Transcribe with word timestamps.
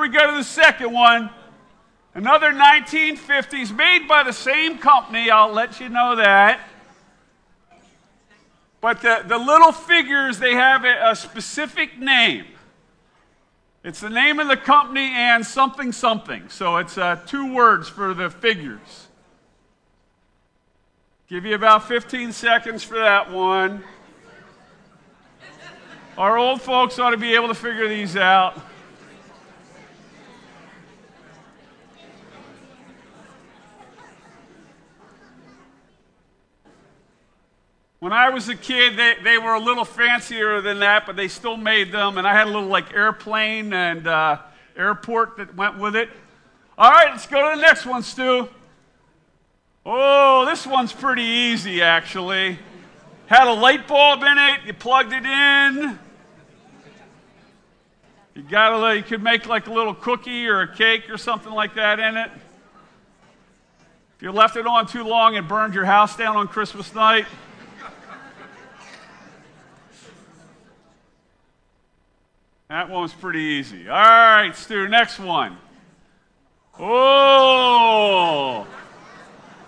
we 0.00 0.08
go 0.08 0.26
to 0.26 0.36
the 0.36 0.44
second 0.44 0.92
one. 0.92 1.30
Another 2.14 2.52
1950s, 2.52 3.74
made 3.74 4.08
by 4.08 4.22
the 4.22 4.32
same 4.32 4.78
company, 4.78 5.30
I'll 5.30 5.52
let 5.52 5.78
you 5.78 5.88
know 5.88 6.16
that. 6.16 6.60
But 8.80 9.02
the, 9.02 9.22
the 9.26 9.38
little 9.38 9.72
figures, 9.72 10.38
they 10.38 10.54
have 10.54 10.84
a, 10.84 11.10
a 11.10 11.16
specific 11.16 11.98
name. 11.98 12.46
It's 13.84 14.00
the 14.00 14.10
name 14.10 14.40
of 14.40 14.48
the 14.48 14.56
company 14.56 15.10
and 15.14 15.44
something 15.46 15.92
something. 15.92 16.48
So 16.48 16.78
it's 16.78 16.98
uh, 16.98 17.16
two 17.26 17.54
words 17.54 17.88
for 17.88 18.12
the 18.12 18.28
figures. 18.28 19.08
Give 21.28 21.44
you 21.44 21.54
about 21.54 21.86
15 21.86 22.32
seconds 22.32 22.82
for 22.82 22.98
that 22.98 23.30
one. 23.30 23.84
Our 26.18 26.36
old 26.36 26.60
folks 26.60 26.98
ought 26.98 27.10
to 27.10 27.16
be 27.16 27.34
able 27.34 27.48
to 27.48 27.54
figure 27.54 27.88
these 27.88 28.16
out. 28.16 28.60
When 38.00 38.14
I 38.14 38.30
was 38.30 38.48
a 38.48 38.56
kid, 38.56 38.96
they, 38.96 39.16
they 39.22 39.36
were 39.36 39.52
a 39.52 39.60
little 39.60 39.84
fancier 39.84 40.62
than 40.62 40.80
that, 40.80 41.04
but 41.04 41.16
they 41.16 41.28
still 41.28 41.58
made 41.58 41.92
them. 41.92 42.16
And 42.16 42.26
I 42.26 42.32
had 42.32 42.46
a 42.46 42.50
little 42.50 42.70
like 42.70 42.94
airplane 42.94 43.74
and 43.74 44.06
uh, 44.06 44.38
airport 44.74 45.36
that 45.36 45.54
went 45.54 45.78
with 45.78 45.94
it. 45.94 46.08
All 46.78 46.90
right, 46.90 47.10
let's 47.10 47.26
go 47.26 47.50
to 47.50 47.56
the 47.56 47.60
next 47.60 47.84
one, 47.84 48.02
Stu. 48.02 48.48
Oh, 49.84 50.46
this 50.46 50.66
one's 50.66 50.94
pretty 50.94 51.24
easy, 51.24 51.82
actually. 51.82 52.58
Had 53.26 53.46
a 53.46 53.52
light 53.52 53.86
bulb 53.86 54.22
in 54.22 54.38
it, 54.38 54.60
you 54.64 54.72
plugged 54.72 55.12
it 55.12 55.26
in. 55.26 55.98
You 58.34 58.42
got 58.44 58.82
a, 58.82 58.96
you 58.96 59.02
could 59.02 59.22
make 59.22 59.44
like 59.44 59.66
a 59.66 59.72
little 59.72 59.94
cookie 59.94 60.46
or 60.46 60.62
a 60.62 60.74
cake 60.74 61.10
or 61.10 61.18
something 61.18 61.52
like 61.52 61.74
that 61.74 62.00
in 62.00 62.16
it. 62.16 62.30
If 64.16 64.22
you 64.22 64.32
left 64.32 64.56
it 64.56 64.66
on 64.66 64.86
too 64.86 65.04
long, 65.04 65.34
it 65.34 65.46
burned 65.46 65.74
your 65.74 65.84
house 65.84 66.16
down 66.16 66.38
on 66.38 66.48
Christmas 66.48 66.94
night. 66.94 67.26
That 72.70 72.88
one 72.88 73.02
was 73.02 73.12
pretty 73.12 73.40
easy. 73.40 73.88
All 73.88 73.96
right, 73.96 74.54
Stu, 74.54 74.86
next 74.86 75.18
one. 75.18 75.58
Oh, 76.78 78.64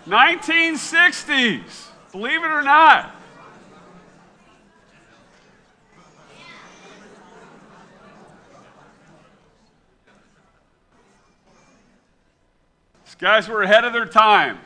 1960s. 0.07 1.87
Believe 2.13 2.41
it 2.41 2.47
or 2.47 2.61
not. 2.61 3.13
These 13.03 13.15
guys 13.15 13.49
were 13.49 13.63
ahead 13.63 13.83
of 13.83 13.91
their 13.91 14.05
time. 14.05 14.59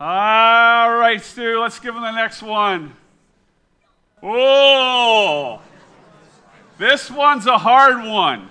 All 0.00 0.96
right, 0.96 1.22
Stu, 1.22 1.60
let's 1.60 1.78
give 1.78 1.92
them 1.92 2.04
the 2.04 2.12
next 2.12 2.42
one. 2.42 2.96
Oh, 4.22 5.60
this 6.78 7.10
one's 7.10 7.46
a 7.46 7.58
hard 7.58 8.04
one. 8.04 8.48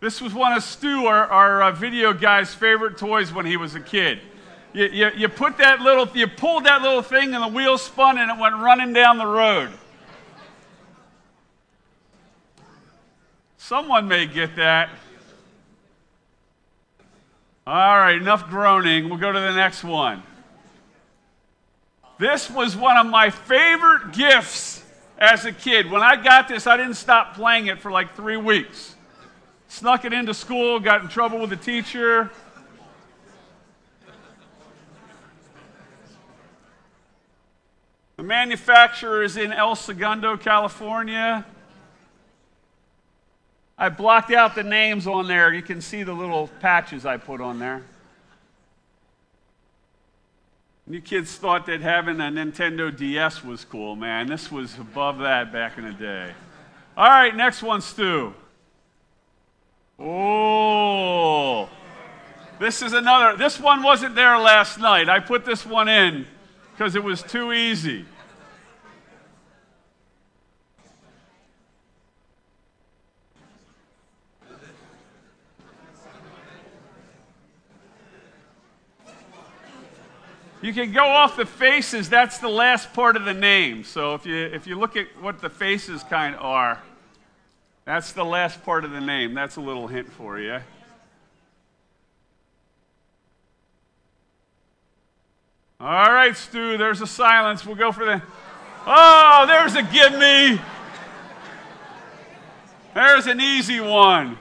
This 0.00 0.20
was 0.20 0.34
one 0.34 0.52
of 0.52 0.62
Stu, 0.62 1.06
our, 1.06 1.26
our 1.26 1.62
uh, 1.62 1.72
video 1.72 2.12
guy's 2.12 2.54
favorite 2.54 2.98
toys 2.98 3.32
when 3.32 3.46
he 3.46 3.56
was 3.56 3.74
a 3.74 3.80
kid. 3.80 4.20
You, 4.72 4.86
you, 4.86 5.10
you 5.16 5.28
put 5.28 5.56
that 5.58 5.80
little, 5.80 6.06
you 6.14 6.26
pulled 6.26 6.64
that 6.64 6.82
little 6.82 7.00
thing 7.00 7.34
and 7.34 7.42
the 7.42 7.48
wheel 7.48 7.78
spun 7.78 8.18
and 8.18 8.30
it 8.30 8.38
went 8.38 8.56
running 8.56 8.92
down 8.92 9.16
the 9.16 9.26
road. 9.26 9.70
Someone 13.56 14.06
may 14.06 14.26
get 14.26 14.56
that. 14.56 14.90
All 17.66 17.98
right, 17.98 18.14
enough 18.14 18.48
groaning. 18.48 19.08
We'll 19.08 19.18
go 19.18 19.32
to 19.32 19.40
the 19.40 19.54
next 19.54 19.82
one. 19.82 20.22
This 22.18 22.48
was 22.50 22.76
one 22.76 22.96
of 22.96 23.06
my 23.06 23.30
favorite 23.30 24.12
gifts 24.12 24.75
as 25.18 25.44
a 25.44 25.52
kid. 25.52 25.90
When 25.90 26.02
I 26.02 26.16
got 26.16 26.48
this, 26.48 26.66
I 26.66 26.76
didn't 26.76 26.94
stop 26.94 27.34
playing 27.34 27.66
it 27.66 27.80
for 27.80 27.90
like 27.90 28.14
three 28.14 28.36
weeks. 28.36 28.94
Snuck 29.68 30.04
it 30.04 30.12
into 30.12 30.34
school, 30.34 30.78
got 30.78 31.02
in 31.02 31.08
trouble 31.08 31.40
with 31.40 31.50
the 31.50 31.56
teacher. 31.56 32.30
The 38.16 38.22
manufacturer 38.22 39.22
is 39.22 39.36
in 39.36 39.52
El 39.52 39.76
Segundo, 39.76 40.36
California. 40.36 41.44
I 43.76 43.90
blocked 43.90 44.32
out 44.32 44.54
the 44.54 44.62
names 44.62 45.06
on 45.06 45.26
there. 45.26 45.52
You 45.52 45.60
can 45.60 45.82
see 45.82 46.02
the 46.02 46.14
little 46.14 46.48
patches 46.60 47.04
I 47.04 47.18
put 47.18 47.42
on 47.42 47.58
there. 47.58 47.82
You 50.88 51.00
kids 51.00 51.34
thought 51.34 51.66
that 51.66 51.80
having 51.80 52.20
a 52.20 52.24
Nintendo 52.24 52.96
DS 52.96 53.42
was 53.42 53.64
cool, 53.64 53.96
man. 53.96 54.28
This 54.28 54.52
was 54.52 54.78
above 54.78 55.18
that 55.18 55.52
back 55.52 55.78
in 55.78 55.84
the 55.84 55.92
day. 55.92 56.32
All 56.96 57.08
right, 57.08 57.34
next 57.34 57.60
one, 57.62 57.80
Stu. 57.80 58.32
Oh, 59.98 61.68
this 62.60 62.82
is 62.82 62.92
another. 62.92 63.36
This 63.36 63.58
one 63.58 63.82
wasn't 63.82 64.14
there 64.14 64.38
last 64.38 64.78
night. 64.78 65.08
I 65.08 65.18
put 65.18 65.44
this 65.44 65.66
one 65.66 65.88
in 65.88 66.24
because 66.72 66.94
it 66.94 67.02
was 67.02 67.20
too 67.22 67.52
easy. 67.52 68.04
You 80.66 80.72
can 80.72 80.90
go 80.90 81.04
off 81.04 81.36
the 81.36 81.46
faces, 81.46 82.08
that's 82.08 82.38
the 82.38 82.48
last 82.48 82.92
part 82.92 83.14
of 83.14 83.24
the 83.24 83.32
name. 83.32 83.84
So 83.84 84.16
if 84.16 84.26
you, 84.26 84.34
if 84.36 84.66
you 84.66 84.76
look 84.76 84.96
at 84.96 85.06
what 85.20 85.40
the 85.40 85.48
faces 85.48 86.02
kind 86.02 86.34
of 86.34 86.42
are, 86.42 86.82
that's 87.84 88.10
the 88.10 88.24
last 88.24 88.64
part 88.64 88.84
of 88.84 88.90
the 88.90 89.00
name. 89.00 89.32
That's 89.32 89.54
a 89.54 89.60
little 89.60 89.86
hint 89.86 90.12
for 90.12 90.40
you. 90.40 90.58
All 95.78 96.12
right, 96.12 96.36
Stu, 96.36 96.76
there's 96.76 97.00
a 97.00 97.06
silence. 97.06 97.64
We'll 97.64 97.76
go 97.76 97.92
for 97.92 98.04
the. 98.04 98.20
Oh, 98.88 99.44
there's 99.46 99.76
a 99.76 99.84
give 99.84 100.18
me. 100.18 100.60
There's 102.92 103.28
an 103.28 103.40
easy 103.40 103.78
one. 103.78 104.36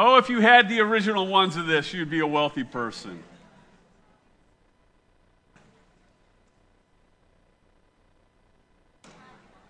Oh, 0.00 0.16
if 0.16 0.28
you 0.28 0.38
had 0.38 0.68
the 0.68 0.78
original 0.78 1.26
ones 1.26 1.56
of 1.56 1.66
this, 1.66 1.92
you'd 1.92 2.08
be 2.08 2.20
a 2.20 2.26
wealthy 2.26 2.62
person. 2.62 3.20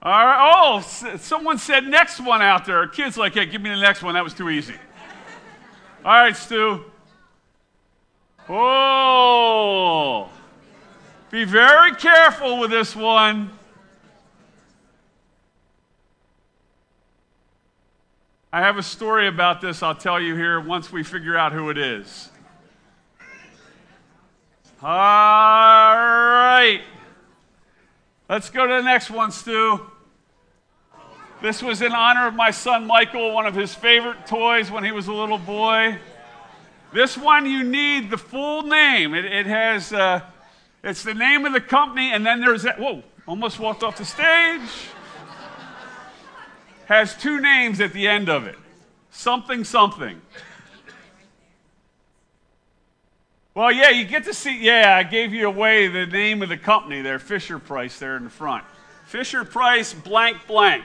All 0.03 0.27
right. 0.27 0.53
Oh, 0.55 0.81
someone 1.17 1.57
said 1.57 1.87
next 1.87 2.21
one 2.21 2.43
out 2.43 2.67
there. 2.67 2.87
Kids 2.89 3.17
like, 3.17 3.33
hey, 3.33 3.47
give 3.47 3.63
me 3.63 3.71
the 3.71 3.81
next 3.81 4.03
one. 4.03 4.13
That 4.13 4.23
was 4.23 4.35
too 4.35 4.51
easy. 4.51 4.75
All 6.05 6.13
right, 6.13 6.37
Stu. 6.37 6.85
Oh. 8.51 10.29
Be 11.31 11.45
very 11.45 11.95
careful 11.95 12.59
with 12.59 12.71
this 12.71 12.95
one. 12.95 13.58
I 18.51 18.61
have 18.61 18.79
a 18.79 18.83
story 18.83 19.29
about 19.29 19.61
this 19.61 19.83
I'll 19.83 19.95
tell 19.95 20.19
you 20.19 20.35
here 20.35 20.59
once 20.59 20.91
we 20.91 21.03
figure 21.03 21.37
out 21.37 21.53
who 21.53 21.69
it 21.69 21.77
is. 21.77 22.31
All 24.83 24.89
right. 24.89 26.81
Let's 28.27 28.49
go 28.49 28.67
to 28.67 28.73
the 28.73 28.83
next 28.83 29.11
one, 29.11 29.33
Stu. 29.33 29.81
This 31.43 31.63
was 31.63 31.83
in 31.83 31.93
honor 31.93 32.27
of 32.27 32.35
my 32.35 32.51
son 32.51 32.87
Michael, 32.87 33.35
one 33.35 33.45
of 33.45 33.55
his 33.55 33.75
favorite 33.75 34.27
toys 34.27 34.71
when 34.71 34.83
he 34.83 34.93
was 34.93 35.09
a 35.09 35.13
little 35.13 35.39
boy. 35.39 35.99
This 36.91 37.19
one, 37.19 37.45
you 37.45 37.65
need 37.65 38.09
the 38.09 38.17
full 38.17 38.63
name. 38.63 39.13
It, 39.13 39.27
it 39.27 39.45
has, 39.45 39.93
uh, 39.93 40.23
it's 40.83 41.03
the 41.03 41.13
name 41.13 41.45
of 41.45 41.53
the 41.53 41.61
company, 41.61 42.13
and 42.13 42.25
then 42.25 42.41
there's 42.41 42.63
that. 42.63 42.81
Whoa, 42.81 43.03
almost 43.27 43.61
walked 43.61 43.83
off 43.83 43.99
the 43.99 44.07
stage 44.07 44.71
has 46.89 47.15
two 47.15 47.39
names 47.39 47.83
at 47.83 47.93
the 47.93 48.09
end 48.09 48.31
of 48.31 48.47
it 48.47 48.57
something, 49.11 49.63
something. 49.63 50.21
Well, 53.55 53.73
yeah, 53.73 53.91
you 53.91 54.05
get 54.05 54.25
to 54.25 54.33
see. 54.33 54.59
Yeah, 54.59 54.97
I 54.97 55.03
gave 55.03 55.35
you 55.35 55.49
away 55.49 55.89
the 55.89 56.07
name 56.07 56.43
of 56.43 56.49
the 56.49 56.57
company 56.57 57.03
there, 57.03 57.19
Fisher 57.19 57.59
Price, 57.59 57.99
there 57.99 58.17
in 58.17 58.25
the 58.25 58.31
front. 58.31 58.65
Fisher 59.05 59.45
Price, 59.45 59.93
blank, 59.93 60.39
blank. 60.47 60.85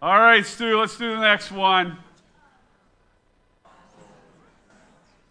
All 0.00 0.18
right, 0.18 0.44
Stu, 0.44 0.80
let's 0.80 0.96
do 0.96 1.14
the 1.14 1.20
next 1.20 1.52
one. 1.52 1.98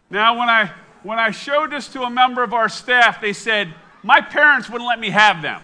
Now, 0.10 0.38
when 0.38 0.48
I 0.48 0.72
when 1.04 1.20
I 1.20 1.32
showed 1.32 1.72
this 1.72 1.88
to 1.90 2.04
a 2.04 2.10
member 2.10 2.44
of 2.44 2.54
our 2.54 2.70
staff, 2.70 3.20
they 3.20 3.34
said, 3.34 3.74
My 4.04 4.20
parents 4.20 4.70
wouldn't 4.70 4.88
let 4.88 5.00
me 5.00 5.12
have 5.12 5.42
them. 5.42 5.62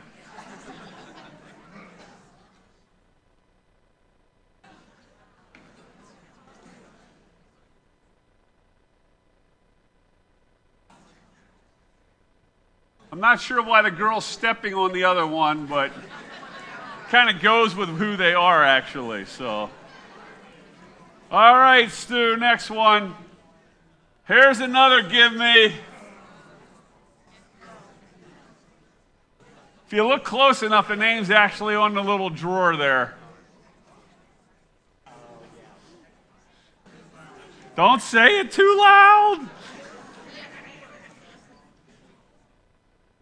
I'm 13.12 13.22
not 13.22 13.42
sure 13.42 13.63
why 13.63 13.81
the 13.81 13.89
girl's 13.89 14.25
stepping 14.25 14.75
on 14.75 14.94
the 14.94 15.06
other 15.06 15.25
one, 15.25 15.66
but 15.66 15.92
kind 17.10 17.36
of 17.36 17.42
goes 17.42 17.74
with 17.74 17.90
who 17.90 18.16
they 18.16 18.36
are, 18.36 18.63
actually. 18.63 19.25
So, 19.25 19.72
all 21.31 21.56
right, 21.56 21.90
Stu, 21.90 22.38
next 22.38 22.69
one. 22.69 23.16
Here's 24.28 24.60
another 24.60 25.01
give 25.01 25.33
me. 25.33 25.74
If 29.88 29.94
you 29.94 30.06
look 30.06 30.25
close 30.25 30.63
enough, 30.63 30.89
the 30.89 30.98
name's 30.98 31.31
actually 31.31 31.74
on 31.74 31.94
the 31.94 32.04
little 32.04 32.30
drawer 32.30 32.75
there. 32.75 33.16
Don't 37.78 38.01
say 38.01 38.39
it 38.39 38.51
too 38.51 38.75
loud. 38.78 39.48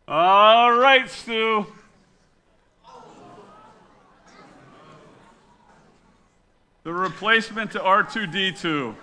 All 0.07 0.75
right, 0.75 1.07
Stu. 1.07 1.67
The 6.81 6.94
replacement 6.94 7.73
to 7.73 7.79
R2D2. 7.79 8.95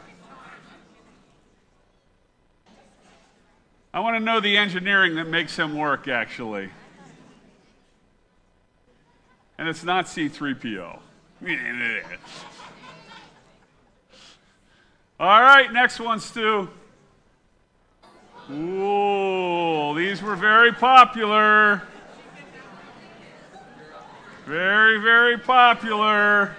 I 3.94 4.00
want 4.00 4.17
to 4.17 4.25
know 4.25 4.41
the 4.41 4.56
engineering 4.56 5.15
that 5.15 5.29
makes 5.29 5.56
him 5.56 5.76
work, 5.76 6.08
actually. 6.08 6.70
And 9.59 9.69
it's 9.69 9.85
not 9.85 10.07
C3PO. 10.07 10.99
All 15.21 15.41
right, 15.41 15.73
next 15.73 16.01
one, 16.01 16.21
Stu. 16.21 16.69
Ooh, 18.51 19.95
these 19.97 20.21
were 20.21 20.35
very 20.37 20.73
popular. 20.73 21.83
Very, 24.47 24.99
very 24.99 25.39
popular. 25.39 26.57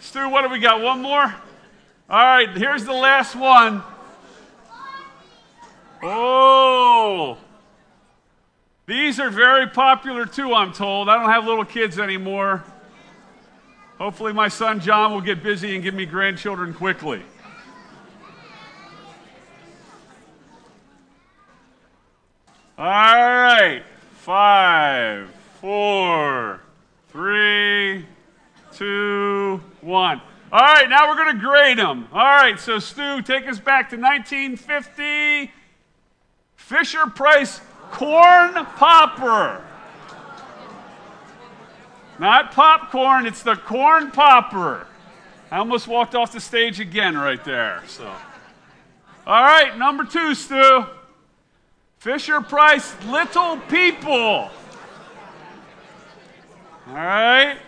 Stu, 0.00 0.28
what 0.30 0.42
do 0.42 0.48
we 0.48 0.58
got? 0.58 0.80
One 0.80 1.02
more? 1.02 1.34
All 2.08 2.24
right, 2.24 2.48
here's 2.56 2.84
the 2.84 2.92
last 2.92 3.34
one. 3.34 3.82
Oh, 6.06 7.38
these 8.84 9.18
are 9.18 9.30
very 9.30 9.66
popular 9.68 10.26
too, 10.26 10.52
I'm 10.52 10.74
told. 10.74 11.08
I 11.08 11.16
don't 11.16 11.30
have 11.30 11.46
little 11.46 11.64
kids 11.64 11.98
anymore. 11.98 12.62
Hopefully, 13.96 14.34
my 14.34 14.48
son 14.48 14.80
John 14.80 15.12
will 15.12 15.22
get 15.22 15.42
busy 15.42 15.74
and 15.74 15.82
give 15.82 15.94
me 15.94 16.04
grandchildren 16.04 16.74
quickly. 16.74 17.22
All 22.76 22.84
right. 22.84 23.82
Five, 24.16 25.30
four, 25.62 26.60
three, 27.08 28.04
two, 28.74 29.58
one. 29.80 30.20
All 30.52 30.60
right, 30.60 30.88
now 30.88 31.08
we're 31.08 31.16
going 31.16 31.34
to 31.34 31.42
grade 31.42 31.78
them. 31.78 32.08
All 32.12 32.20
right, 32.20 32.60
so 32.60 32.78
Stu, 32.78 33.22
take 33.22 33.48
us 33.48 33.58
back 33.58 33.88
to 33.90 33.96
1950. 33.96 35.50
Fisher 36.64 37.04
Price 37.06 37.60
Corn 37.90 38.54
Popper. 38.54 39.62
Not 42.18 42.52
popcorn, 42.52 43.26
it's 43.26 43.42
the 43.42 43.54
corn 43.54 44.10
popper. 44.10 44.86
I 45.50 45.58
almost 45.58 45.86
walked 45.86 46.14
off 46.14 46.32
the 46.32 46.40
stage 46.40 46.80
again 46.80 47.18
right 47.18 47.44
there. 47.44 47.82
So, 47.86 48.06
all 49.26 49.42
right, 49.42 49.76
number 49.76 50.04
two, 50.04 50.34
Stu. 50.34 50.86
Fisher 51.98 52.40
Price, 52.40 52.94
Little 53.04 53.58
People. 53.68 54.48
All 56.88 56.94
right. 56.94 57.58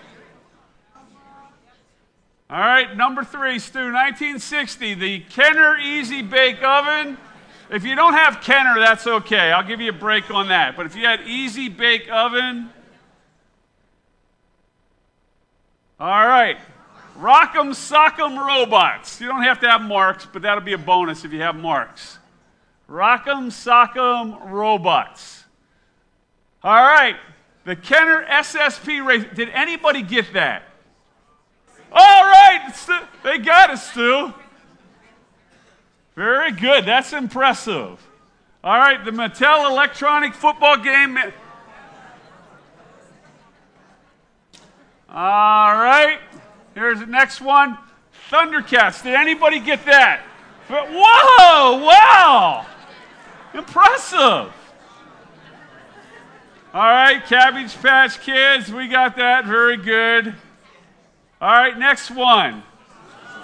All 2.49 2.61
right, 2.61 2.97
number 2.97 3.25
three, 3.25 3.59
Stu, 3.59 3.93
1960, 3.93 4.95
the 4.95 5.21
Kenner 5.21 5.77
Easy 5.77 6.23
Bake 6.23 6.63
Oven. 6.63 7.19
If 7.71 7.85
you 7.85 7.97
don't 7.97 8.15
have 8.15 8.41
Kenner, 8.43 8.79
that's 8.79 9.07
okay. 9.07 9.51
I'll 9.53 9.67
give 9.67 9.81
you 9.81 9.91
a 9.91 9.95
break 9.95 10.31
on 10.31 10.49
that. 10.49 10.77
But 10.77 10.87
if 10.87 10.95
you 10.95 11.05
had 11.05 11.23
Easy 11.23 11.69
Bake 11.69 12.09
Oven, 12.11 12.71
All 15.99 16.27
right. 16.27 16.59
Rock'em 17.19 17.71
Sock'em 17.71 18.37
Robots. 18.37 19.19
You 19.21 19.29
don't 19.29 19.43
have 19.43 19.61
to 19.61 19.71
have 19.71 19.81
marks, 19.81 20.27
but 20.31 20.43
that'll 20.43 20.63
be 20.63 20.75
a 20.75 20.79
bonus 20.79 21.25
if 21.25 21.33
you 21.33 21.41
have 21.41 21.57
marks. 21.57 22.19
Rock'em 22.89 23.47
Sock'em 23.47 24.51
Robots. 24.51 25.45
All 26.63 26.83
right. 26.83 27.17
The 27.65 27.77
Kenner 27.77 28.27
SSP 28.27 29.05
race. 29.05 29.25
Did 29.35 29.49
anybody 29.51 30.03
get 30.03 30.35
that? 30.35 30.65
All 31.91 32.25
right. 32.25 32.75
They 33.25 33.39
got 33.39 33.71
it, 33.71 33.79
Stu. 33.79 34.35
Very 36.17 36.51
good. 36.51 36.85
That's 36.85 37.13
impressive. 37.13 38.05
All 38.65 38.79
right. 38.79 39.05
The 39.05 39.13
Mattel 39.13 39.71
electronic 39.71 40.35
football 40.35 40.79
game. 40.79 41.17
All 45.09 45.75
right. 45.75 46.19
Here's 46.75 46.99
the 46.99 47.07
next 47.07 47.41
one 47.41 47.79
Thundercats. 48.31 49.03
Did 49.03 49.15
anybody 49.15 49.61
get 49.61 49.85
that? 49.87 50.23
Whoa! 50.69 51.85
Wow! 51.85 52.67
Impressive. 53.55 54.53
All 56.75 56.91
right, 56.91 57.25
Cabbage 57.25 57.75
Patch 57.81 58.21
Kids. 58.21 58.71
We 58.71 58.89
got 58.89 59.17
that. 59.17 59.47
Very 59.47 59.77
good. 59.77 60.35
All 61.41 61.49
right, 61.49 61.79
next 61.79 62.11
one. 62.11 62.63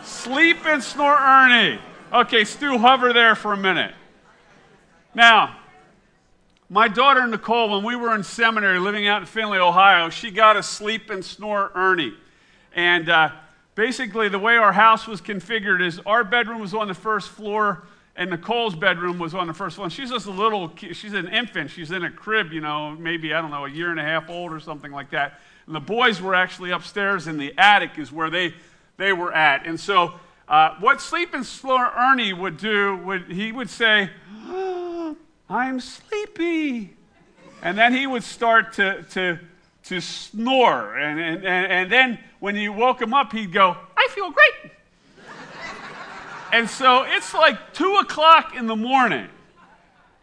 Sleep 0.03 0.67
and 0.67 0.83
Snore 0.83 1.17
Ernie. 1.17 1.79
Okay, 2.13 2.45
Stu, 2.45 2.77
hover 2.77 3.15
there 3.15 3.35
for 3.35 3.55
a 3.55 3.57
minute. 3.57 3.95
Now, 5.15 5.57
my 6.69 6.87
daughter 6.87 7.27
Nicole, 7.27 7.71
when 7.71 7.83
we 7.83 7.97
were 7.97 8.15
in 8.15 8.23
seminary 8.23 8.79
living 8.79 9.09
out 9.09 9.23
in 9.23 9.27
Findlay, 9.27 9.57
Ohio, 9.57 10.11
she 10.11 10.31
got 10.31 10.55
a 10.55 10.63
sleep 10.63 11.09
and 11.09 11.25
snore 11.25 11.73
Ernie. 11.75 12.13
And 12.75 13.09
uh, 13.09 13.31
basically, 13.77 14.29
the 14.29 14.39
way 14.39 14.59
our 14.59 14.75
house 14.75 15.07
was 15.07 15.23
configured 15.23 15.81
is 15.81 16.01
our 16.05 16.23
bedroom 16.23 16.61
was 16.61 16.75
on 16.75 16.87
the 16.87 16.93
first 16.93 17.31
floor, 17.31 17.85
and 18.15 18.29
Nicole's 18.29 18.75
bedroom 18.75 19.19
was 19.19 19.35
on 19.35 19.47
the 19.47 19.55
first 19.55 19.77
floor. 19.77 19.87
And 19.87 19.93
she's 19.93 20.11
just 20.11 20.27
a 20.27 20.31
little, 20.31 20.71
she's 20.77 21.15
an 21.15 21.29
infant. 21.29 21.71
She's 21.71 21.93
in 21.93 22.05
a 22.05 22.11
crib, 22.11 22.53
you 22.53 22.61
know, 22.61 22.91
maybe, 22.91 23.33
I 23.33 23.41
don't 23.41 23.51
know, 23.51 23.65
a 23.65 23.71
year 23.71 23.91
and 23.91 23.99
a 23.99 24.05
half 24.05 24.29
old 24.29 24.53
or 24.53 24.61
something 24.61 24.93
like 24.93 25.09
that. 25.13 25.41
And 25.65 25.75
the 25.75 25.81
boys 25.81 26.21
were 26.21 26.35
actually 26.35 26.73
upstairs 26.73 27.27
in 27.27 27.39
the 27.39 27.55
attic, 27.57 27.93
is 27.97 28.13
where 28.13 28.29
they, 28.29 28.53
they 28.99 29.15
were 29.15 29.33
at. 29.33 29.65
And 29.65 29.81
so, 29.81 30.13
uh, 30.49 30.75
what 30.81 31.01
Sleep 31.01 31.35
and 31.35 31.47
Snore 31.47 31.93
Ernie 31.97 32.33
would 32.33 32.57
do, 32.57 32.97
would, 32.99 33.31
he 33.31 33.53
would 33.53 33.71
say, 33.71 34.11
I'm 35.49 35.81
sleepy. 35.81 36.97
And 37.63 37.79
then 37.79 37.93
he 37.93 38.07
would 38.07 38.25
start 38.25 38.73
to, 38.75 39.03
to, 39.11 39.39
to 39.85 40.01
snore. 40.01 40.97
And, 40.97 41.21
and, 41.21 41.47
and 41.47 41.93
then 41.93 42.19
when 42.41 42.57
you 42.57 42.73
woke 42.73 43.01
him 43.01 43.15
up, 43.15 43.33
he'd 43.33 43.53
go, 43.53 43.77
I 43.97 44.09
feel 44.11 44.31
great. 44.31 44.73
and 46.53 46.69
so 46.69 47.05
it's 47.05 47.35
like 47.35 47.73
2 47.75 47.97
o'clock 47.97 48.57
in 48.57 48.67
the 48.67 48.77
morning. 48.77 49.29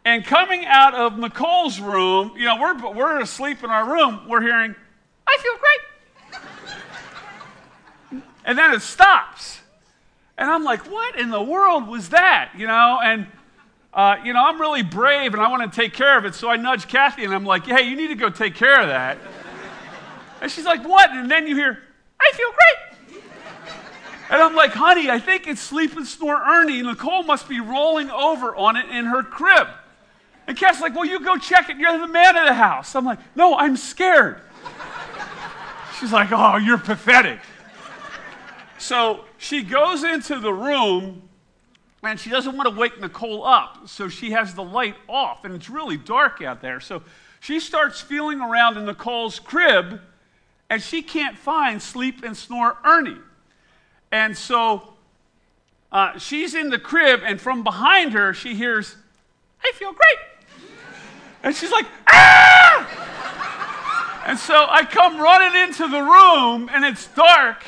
And 0.04 0.26
coming 0.26 0.66
out 0.66 0.96
of 0.96 1.18
Nicole's 1.18 1.80
room, 1.80 2.34
you 2.36 2.46
know, 2.46 2.60
we're, 2.60 2.94
we're 2.94 3.22
asleep 3.22 3.64
in 3.64 3.70
our 3.70 3.90
room, 3.90 4.28
we're 4.28 4.42
hearing, 4.42 4.76
I 5.28 5.38
feel 5.42 5.54
great. 8.12 8.24
and 8.46 8.58
then 8.58 8.74
it 8.74 8.82
stops. 8.82 9.60
And 10.40 10.50
I'm 10.50 10.64
like, 10.64 10.90
what 10.90 11.20
in 11.20 11.30
the 11.30 11.42
world 11.42 11.88
was 11.88 12.10
that? 12.10 12.52
You 12.58 12.66
know, 12.66 13.00
and 13.04 13.28
uh, 13.94 14.16
you 14.24 14.34
know, 14.34 14.44
I'm 14.44 14.60
really 14.60 14.82
brave 14.82 15.34
and 15.34 15.42
I 15.42 15.50
want 15.50 15.72
to 15.72 15.76
take 15.82 15.94
care 15.94 16.18
of 16.18 16.26
it. 16.26 16.34
So 16.34 16.50
I 16.50 16.56
nudge 16.56 16.88
Kathy 16.88 17.26
and 17.26 17.34
I'm 17.34 17.46
like, 17.46 17.66
hey, 17.66 17.84
you 17.84 17.96
need 17.96 18.08
to 18.08 18.16
go 18.16 18.30
take 18.30 18.56
care 18.56 18.82
of 18.82 18.88
that. 18.88 19.18
And 20.42 20.50
she's 20.50 20.66
like, 20.66 20.88
what? 20.88 21.10
And 21.12 21.30
then 21.30 21.46
you 21.46 21.56
hear, 21.56 21.80
I 22.20 22.32
feel 22.34 22.50
great. 22.52 23.22
And 24.32 24.42
I'm 24.42 24.56
like, 24.56 24.72
honey, 24.72 25.10
I 25.10 25.20
think 25.20 25.48
it's 25.48 25.60
sleep 25.60 25.98
and 25.98 26.08
snore 26.08 26.42
Ernie. 26.42 26.82
Nicole 26.82 27.24
must 27.24 27.50
be 27.50 27.60
rolling 27.60 28.10
over 28.10 28.56
on 28.56 28.78
it 28.78 28.90
in 28.90 29.06
her 29.06 29.24
crib. 29.24 29.68
And 30.48 30.56
Kathy's 30.56 30.82
like, 30.82 30.96
well, 30.96 31.06
you 31.06 31.20
go 31.20 31.36
check 31.36 31.70
it. 31.70 31.78
You're 31.78 31.98
the 31.98 32.08
man 32.08 32.38
of 32.38 32.46
the 32.46 32.54
house. 32.54 32.96
I'm 32.96 33.06
like, 33.06 33.20
no, 33.36 33.56
I'm 33.56 33.76
scared. 33.76 34.40
She's 36.00 36.14
like, 36.14 36.32
Oh, 36.32 36.56
you're 36.56 36.78
pathetic. 36.78 37.40
So 38.78 39.26
she 39.40 39.64
goes 39.64 40.04
into 40.04 40.40
the 40.40 40.54
room 40.54 41.24
and 42.04 42.20
she 42.20 42.30
doesn't 42.30 42.56
want 42.56 42.70
to 42.70 42.80
wake 42.80 43.02
Nicole 43.02 43.44
up. 43.44 43.88
So 43.88 44.08
she 44.10 44.32
has 44.32 44.54
the 44.54 44.64
light 44.64 44.96
off 45.08 45.46
and 45.46 45.56
it's 45.56 45.70
really 45.70 45.98
dark 45.98 46.42
out 46.42 46.62
there. 46.62 46.80
So 46.80 47.02
she 47.40 47.60
starts 47.60 48.00
feeling 48.00 48.42
around 48.42 48.78
in 48.78 48.86
Nicole's 48.86 49.40
crib 49.40 50.02
and 50.70 50.82
she 50.82 51.02
can't 51.02 51.38
find 51.38 51.82
Sleep 51.82 52.24
and 52.24 52.38
Snore 52.38 52.78
Ernie. 52.86 53.18
And 54.12 54.38
so 54.38 54.94
uh, 55.92 56.18
she's 56.20 56.54
in 56.54 56.70
the 56.70 56.78
crib, 56.78 57.22
and 57.26 57.42
from 57.42 57.64
behind 57.64 58.14
her, 58.14 58.34
she 58.34 58.54
hears, 58.54 58.96
I 59.64 59.72
feel 59.74 59.92
great. 59.92 60.20
And 61.44 61.56
she's 61.56 61.72
like, 61.72 61.88
ah! 62.08 62.88
And 64.28 64.38
so 64.38 64.68
I 64.70 64.84
come 64.86 65.20
running 65.20 65.64
into 65.64 65.88
the 65.88 66.02
room, 66.02 66.70
and 66.72 66.86
it's 66.86 67.08
dark, 67.08 67.64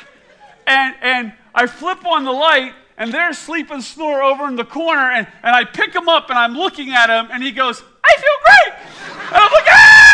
and, 0.67 0.93
and 1.01 1.33
I 1.53 1.67
flip 1.67 2.05
on 2.05 2.24
the 2.24 2.31
light, 2.31 2.74
and 2.98 3.13
there's 3.13 3.38
Sleep 3.38 3.72
and 3.72 3.84
Snore 3.84 4.22
over 4.24 4.48
in 4.48 4.55
the 4.55 4.65
corner, 4.65 5.12
and, 5.12 5.27
and 5.43 5.55
I 5.55 5.63
pick 5.65 5.93
him 5.93 6.08
up, 6.08 6.29
and 6.29 6.38
I'm 6.38 6.53
looking 6.53 6.91
at 6.91 7.10
him, 7.10 7.29
and 7.31 7.43
he 7.43 7.51
goes, 7.51 7.84
I 8.03 8.15
feel 8.15 8.38
great. 8.43 9.27
And 9.27 9.38
I'm 9.38 9.51
like, 9.51 9.67
ah! 9.67 10.12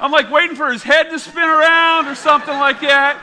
I'm 0.00 0.12
like 0.12 0.30
waiting 0.30 0.56
for 0.56 0.70
his 0.72 0.82
head 0.82 1.10
to 1.10 1.18
spin 1.18 1.48
around 1.48 2.08
or 2.08 2.14
something 2.14 2.54
like 2.54 2.80
that. 2.80 3.18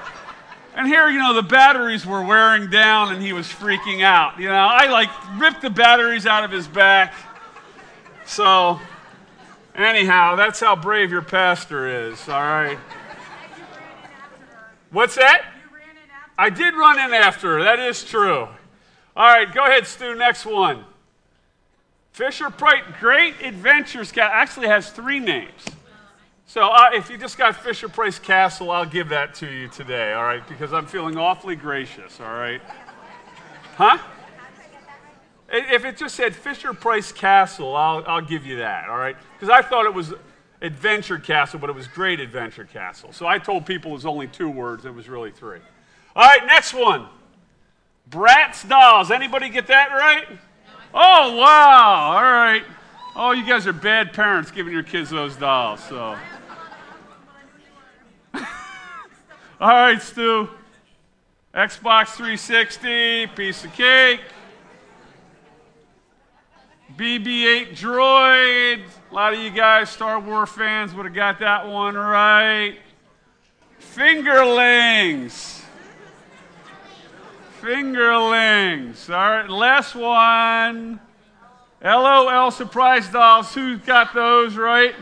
And 0.74 0.88
here, 0.88 1.10
you 1.10 1.20
know, 1.20 1.34
the 1.34 1.44
batteries 1.44 2.06
were 2.06 2.24
wearing 2.24 2.70
down 2.70 3.14
and 3.14 3.22
he 3.22 3.34
was 3.34 3.46
freaking 3.48 4.04
out. 4.04 4.40
You 4.40 4.48
know, 4.48 4.54
I 4.54 4.90
like 4.90 5.10
ripped 5.38 5.62
the 5.62 5.70
batteries 5.70 6.26
out 6.26 6.44
of 6.44 6.52
his 6.52 6.68
back. 6.68 7.14
So, 8.26 8.80
anyhow, 9.76 10.36
that's 10.38 10.60
how 10.60 10.76
brave 10.76 11.12
your 11.12 11.22
pastor 11.22 12.08
is, 12.08 12.30
all 12.30 12.42
right? 12.42 12.78
What's 14.92 15.16
that? 15.16 15.50
I 16.42 16.50
did 16.50 16.74
run 16.74 17.00
in 17.00 17.14
after 17.14 17.60
her. 17.60 17.64
That 17.64 17.78
is 17.78 18.04
true. 18.04 18.48
All 19.16 19.28
right, 19.28 19.54
go 19.54 19.64
ahead, 19.64 19.86
Stu. 19.86 20.16
Next 20.16 20.44
one. 20.44 20.84
Fisher 22.14 22.50
Price 22.50 22.82
Great 23.00 23.36
Adventures 23.44 24.12
Cat 24.12 24.32
actually 24.34 24.68
has 24.68 24.90
three 24.90 25.20
names. 25.20 25.64
So 26.48 26.64
uh, 26.64 26.90
if 26.94 27.12
you 27.12 27.18
just 27.20 27.38
got 27.38 27.56
Fisher 27.58 27.88
Price 27.88 28.18
Castle, 28.18 28.72
I'll 28.72 28.88
give 28.88 29.10
that 29.10 29.36
to 29.36 29.46
you 29.46 29.68
today, 29.68 30.14
all 30.14 30.24
right? 30.24 30.42
Because 30.48 30.74
I'm 30.74 30.88
feeling 30.88 31.16
awfully 31.16 31.56
gracious, 31.56 32.20
all 32.20 32.34
right? 32.34 32.62
Huh? 33.76 34.00
If 35.54 35.86
it 35.86 35.96
just 35.96 36.16
said 36.16 36.36
Fisher 36.36 36.74
Price 36.74 37.12
Castle, 37.12 37.76
I'll, 37.76 38.04
I'll 38.08 38.26
give 38.26 38.48
you 38.48 38.58
that, 38.58 38.90
all 38.90 38.98
right? 38.98 39.16
Because 39.36 39.52
I 39.52 39.62
thought 39.62 39.86
it 39.86 39.94
was 39.94 40.12
Adventure 40.64 41.20
Castle, 41.20 41.60
but 41.60 41.70
it 41.70 41.76
was 41.76 41.86
Great 41.86 42.20
Adventure 42.20 42.66
Castle. 42.66 43.14
So 43.14 43.28
I 43.28 43.38
told 43.38 43.68
people 43.68 43.92
it 43.92 43.94
was 43.94 44.08
only 44.08 44.26
two 44.26 44.50
words, 44.50 44.86
it 44.86 44.96
was 44.96 45.08
really 45.08 45.30
three. 45.30 45.60
All 46.15 46.24
right, 46.27 46.46
next 46.46 46.74
one. 46.74 47.08
Bratz 48.10 48.68
Dolls. 48.68 49.12
Anybody 49.12 49.50
get 49.50 49.68
that 49.68 49.89
right? 49.91 50.27
Oh, 50.94 51.38
wow. 51.38 52.12
All 52.15 52.22
right. 52.22 52.63
Oh, 53.15 53.32
you 53.32 53.46
guys 53.46 53.65
are 53.68 53.74
bad 53.74 54.13
parents 54.13 54.51
giving 54.51 54.74
your 54.74 54.84
kids 54.84 55.10
those 55.10 55.36
dolls, 55.36 55.82
so. 55.84 56.18
All 58.34 58.44
right, 59.60 60.01
Stu. 60.01 60.50
Xbox 61.53 62.10
360, 62.15 63.27
piece 63.27 63.65
of 63.65 63.74
cake. 63.74 64.22
BB 66.98 67.46
8 67.46 67.75
droid. 67.75 68.82
A 69.12 69.13
lot 69.13 69.34
of 69.34 69.39
you 69.39 69.50
guys, 69.50 69.89
Star 69.89 70.20
Wars 70.20 70.50
fans, 70.50 70.94
would 70.94 71.06
have 71.06 71.15
got 71.15 71.39
that 71.39 71.68
one 71.68 71.96
right. 71.96 72.77
Fingerlings. 73.80 75.61
Fingerlings. 77.62 79.08
All 79.13 79.30
right, 79.30 79.48
last 79.48 79.94
one. 79.94 81.00
LOL 81.84 82.50
surprise 82.50 83.08
dolls. 83.08 83.53
Who's 83.53 83.80
got 83.82 84.15
those 84.15 84.56
right? 84.56 84.96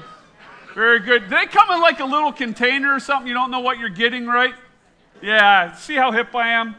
Very 0.75 0.99
good. 0.99 1.29
They 1.29 1.45
come 1.45 1.71
in 1.71 1.79
like 1.79 2.01
a 2.01 2.05
little 2.05 2.33
container 2.33 2.93
or 2.93 2.99
something? 2.99 3.27
You 3.27 3.33
don't 3.33 3.49
know 3.49 3.61
what 3.61 3.79
you're 3.79 3.87
getting, 3.87 4.27
right? 4.27 4.53
Yeah. 5.21 5.73
See 5.75 5.95
how 5.95 6.11
hip 6.11 6.35
I 6.35 6.49
am? 6.49 6.75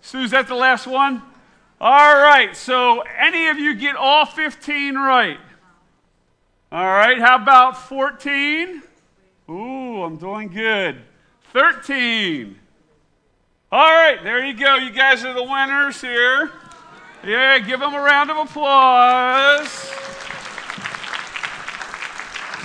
Sue, 0.00 0.22
is 0.22 0.32
that 0.32 0.48
the 0.48 0.54
last 0.56 0.88
one? 0.88 1.22
All 1.80 2.16
right. 2.16 2.56
So, 2.56 3.00
any 3.00 3.46
of 3.48 3.58
you 3.58 3.74
get 3.74 3.94
all 3.94 4.26
15 4.26 4.96
right? 4.96 5.38
All 6.72 6.86
right. 6.86 7.18
How 7.18 7.36
about 7.36 7.88
14? 7.88 8.82
Ooh, 9.48 10.02
I'm 10.02 10.16
doing 10.16 10.48
good. 10.48 11.02
13. 11.52 12.58
All 13.70 13.80
right. 13.80 14.22
There 14.22 14.44
you 14.44 14.54
go. 14.54 14.76
You 14.76 14.90
guys 14.90 15.24
are 15.24 15.34
the 15.34 15.42
winners 15.42 16.00
here. 16.00 16.52
Yeah, 17.24 17.58
give 17.58 17.80
them 17.80 17.94
a 17.94 18.00
round 18.00 18.30
of 18.30 18.36
applause. 18.36 19.68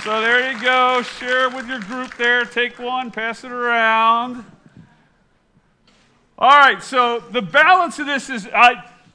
So 0.04 0.20
there 0.20 0.52
you 0.52 0.60
go. 0.60 1.02
Share 1.02 1.50
with 1.50 1.66
your 1.66 1.80
group 1.80 2.14
there. 2.16 2.44
Take 2.44 2.78
one, 2.78 3.10
pass 3.10 3.42
it 3.42 3.50
around. 3.50 4.44
All 6.38 6.50
right, 6.50 6.82
so 6.82 7.20
the 7.20 7.40
balance 7.40 7.98
of 7.98 8.06
this 8.06 8.28
is 8.28 8.46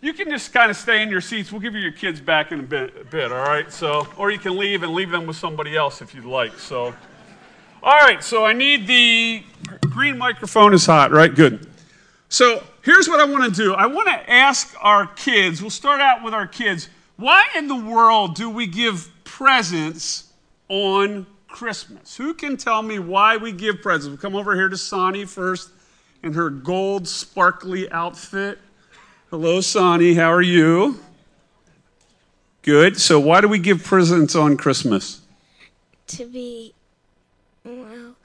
you 0.01 0.13
can 0.13 0.29
just 0.29 0.51
kind 0.51 0.71
of 0.71 0.77
stay 0.77 1.03
in 1.03 1.09
your 1.09 1.21
seats. 1.21 1.51
We'll 1.51 1.61
give 1.61 1.75
you 1.75 1.81
your 1.81 1.91
kids 1.91 2.19
back 2.19 2.51
in 2.51 2.59
a 2.59 2.63
bit, 2.63 2.95
a 2.99 3.03
bit, 3.03 3.31
all 3.31 3.37
right? 3.37 3.71
So, 3.71 4.07
or 4.17 4.31
you 4.31 4.39
can 4.39 4.57
leave 4.57 4.81
and 4.81 4.93
leave 4.93 5.11
them 5.11 5.27
with 5.27 5.35
somebody 5.35 5.77
else 5.77 6.01
if 6.01 6.15
you'd 6.15 6.25
like. 6.25 6.57
So, 6.57 6.95
all 7.83 7.99
right, 7.99 8.23
so 8.23 8.45
I 8.45 8.53
need 8.53 8.87
the 8.87 9.43
green 9.81 10.17
microphone 10.17 10.73
is 10.73 10.85
hot, 10.85 11.11
right? 11.11 11.33
Good. 11.33 11.68
So, 12.29 12.63
here's 12.83 13.09
what 13.09 13.19
I 13.19 13.25
want 13.25 13.43
to 13.43 13.51
do 13.51 13.73
I 13.73 13.87
want 13.87 14.07
to 14.07 14.29
ask 14.29 14.75
our 14.79 15.07
kids, 15.07 15.61
we'll 15.61 15.69
start 15.69 15.99
out 15.99 16.23
with 16.23 16.33
our 16.33 16.47
kids, 16.47 16.87
why 17.17 17.45
in 17.57 17.67
the 17.67 17.75
world 17.75 18.35
do 18.35 18.49
we 18.49 18.67
give 18.67 19.09
presents 19.23 20.31
on 20.69 21.25
Christmas. 21.47 22.15
Who 22.15 22.33
can 22.33 22.57
tell 22.57 22.81
me 22.81 22.99
why 22.99 23.37
we 23.37 23.51
give 23.51 23.81
presents? 23.81 24.07
We'll 24.07 24.17
come 24.17 24.35
over 24.35 24.55
here 24.55 24.69
to 24.69 24.77
Sonny 24.77 25.25
first 25.25 25.71
in 26.23 26.33
her 26.33 26.49
gold 26.49 27.07
sparkly 27.07 27.91
outfit. 27.91 28.59
Hello, 29.29 29.61
Sonny. 29.61 30.13
How 30.13 30.31
are 30.31 30.41
you? 30.41 30.99
Good. 32.61 32.99
So, 32.99 33.19
why 33.19 33.41
do 33.41 33.47
we 33.47 33.59
give 33.59 33.83
presents 33.83 34.35
on 34.35 34.57
Christmas? 34.57 35.21
To 36.07 36.25
be, 36.25 36.73
well, 37.63 38.15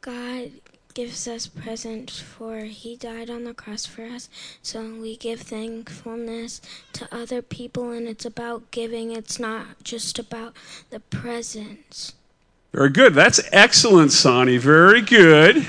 God 0.00 0.50
gives 0.94 1.28
us 1.28 1.46
presents 1.46 2.20
for 2.20 2.60
He 2.60 2.96
died 2.96 3.28
on 3.28 3.44
the 3.44 3.54
cross 3.54 3.84
for 3.84 4.04
us. 4.04 4.28
So 4.62 4.94
we 4.94 5.16
give 5.16 5.40
thankfulness 5.40 6.60
to 6.94 7.08
other 7.12 7.42
people, 7.42 7.90
and 7.90 8.08
it's 8.08 8.24
about 8.24 8.70
giving. 8.70 9.12
It's 9.12 9.38
not 9.38 9.82
just 9.82 10.18
about 10.18 10.54
the 10.90 11.00
presents. 11.00 12.14
Very 12.72 12.90
good. 12.90 13.14
That's 13.14 13.40
excellent, 13.52 14.12
Sonny. 14.12 14.56
Very 14.56 15.00
good. 15.00 15.66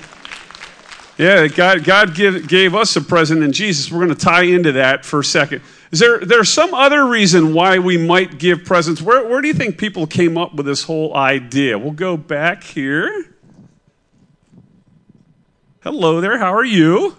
Yeah, 1.17 1.47
God, 1.47 1.83
God 1.85 2.13
give, 2.13 2.47
gave 2.47 2.75
us 2.75 2.95
a 2.95 3.01
present 3.01 3.41
in 3.41 3.53
Jesus. 3.53 3.91
We're 3.91 4.05
going 4.05 4.17
to 4.17 4.25
tie 4.25 4.43
into 4.43 4.73
that 4.73 5.05
for 5.05 5.19
a 5.19 5.23
second. 5.23 5.61
Is 5.91 5.99
there 5.99 6.19
there's 6.19 6.49
some 6.49 6.73
other 6.73 7.07
reason 7.07 7.53
why 7.53 7.79
we 7.79 7.97
might 7.97 8.37
give 8.37 8.65
presents? 8.65 9.01
Where, 9.01 9.25
where 9.25 9.41
do 9.41 9.47
you 9.47 9.53
think 9.53 9.77
people 9.77 10.07
came 10.07 10.37
up 10.37 10.55
with 10.55 10.65
this 10.65 10.83
whole 10.83 11.15
idea? 11.15 11.77
We'll 11.77 11.93
go 11.93 12.17
back 12.17 12.63
here. 12.63 13.34
Hello 15.85 16.19
there. 16.19 16.39
How 16.39 16.51
are 16.51 16.65
you? 16.65 17.15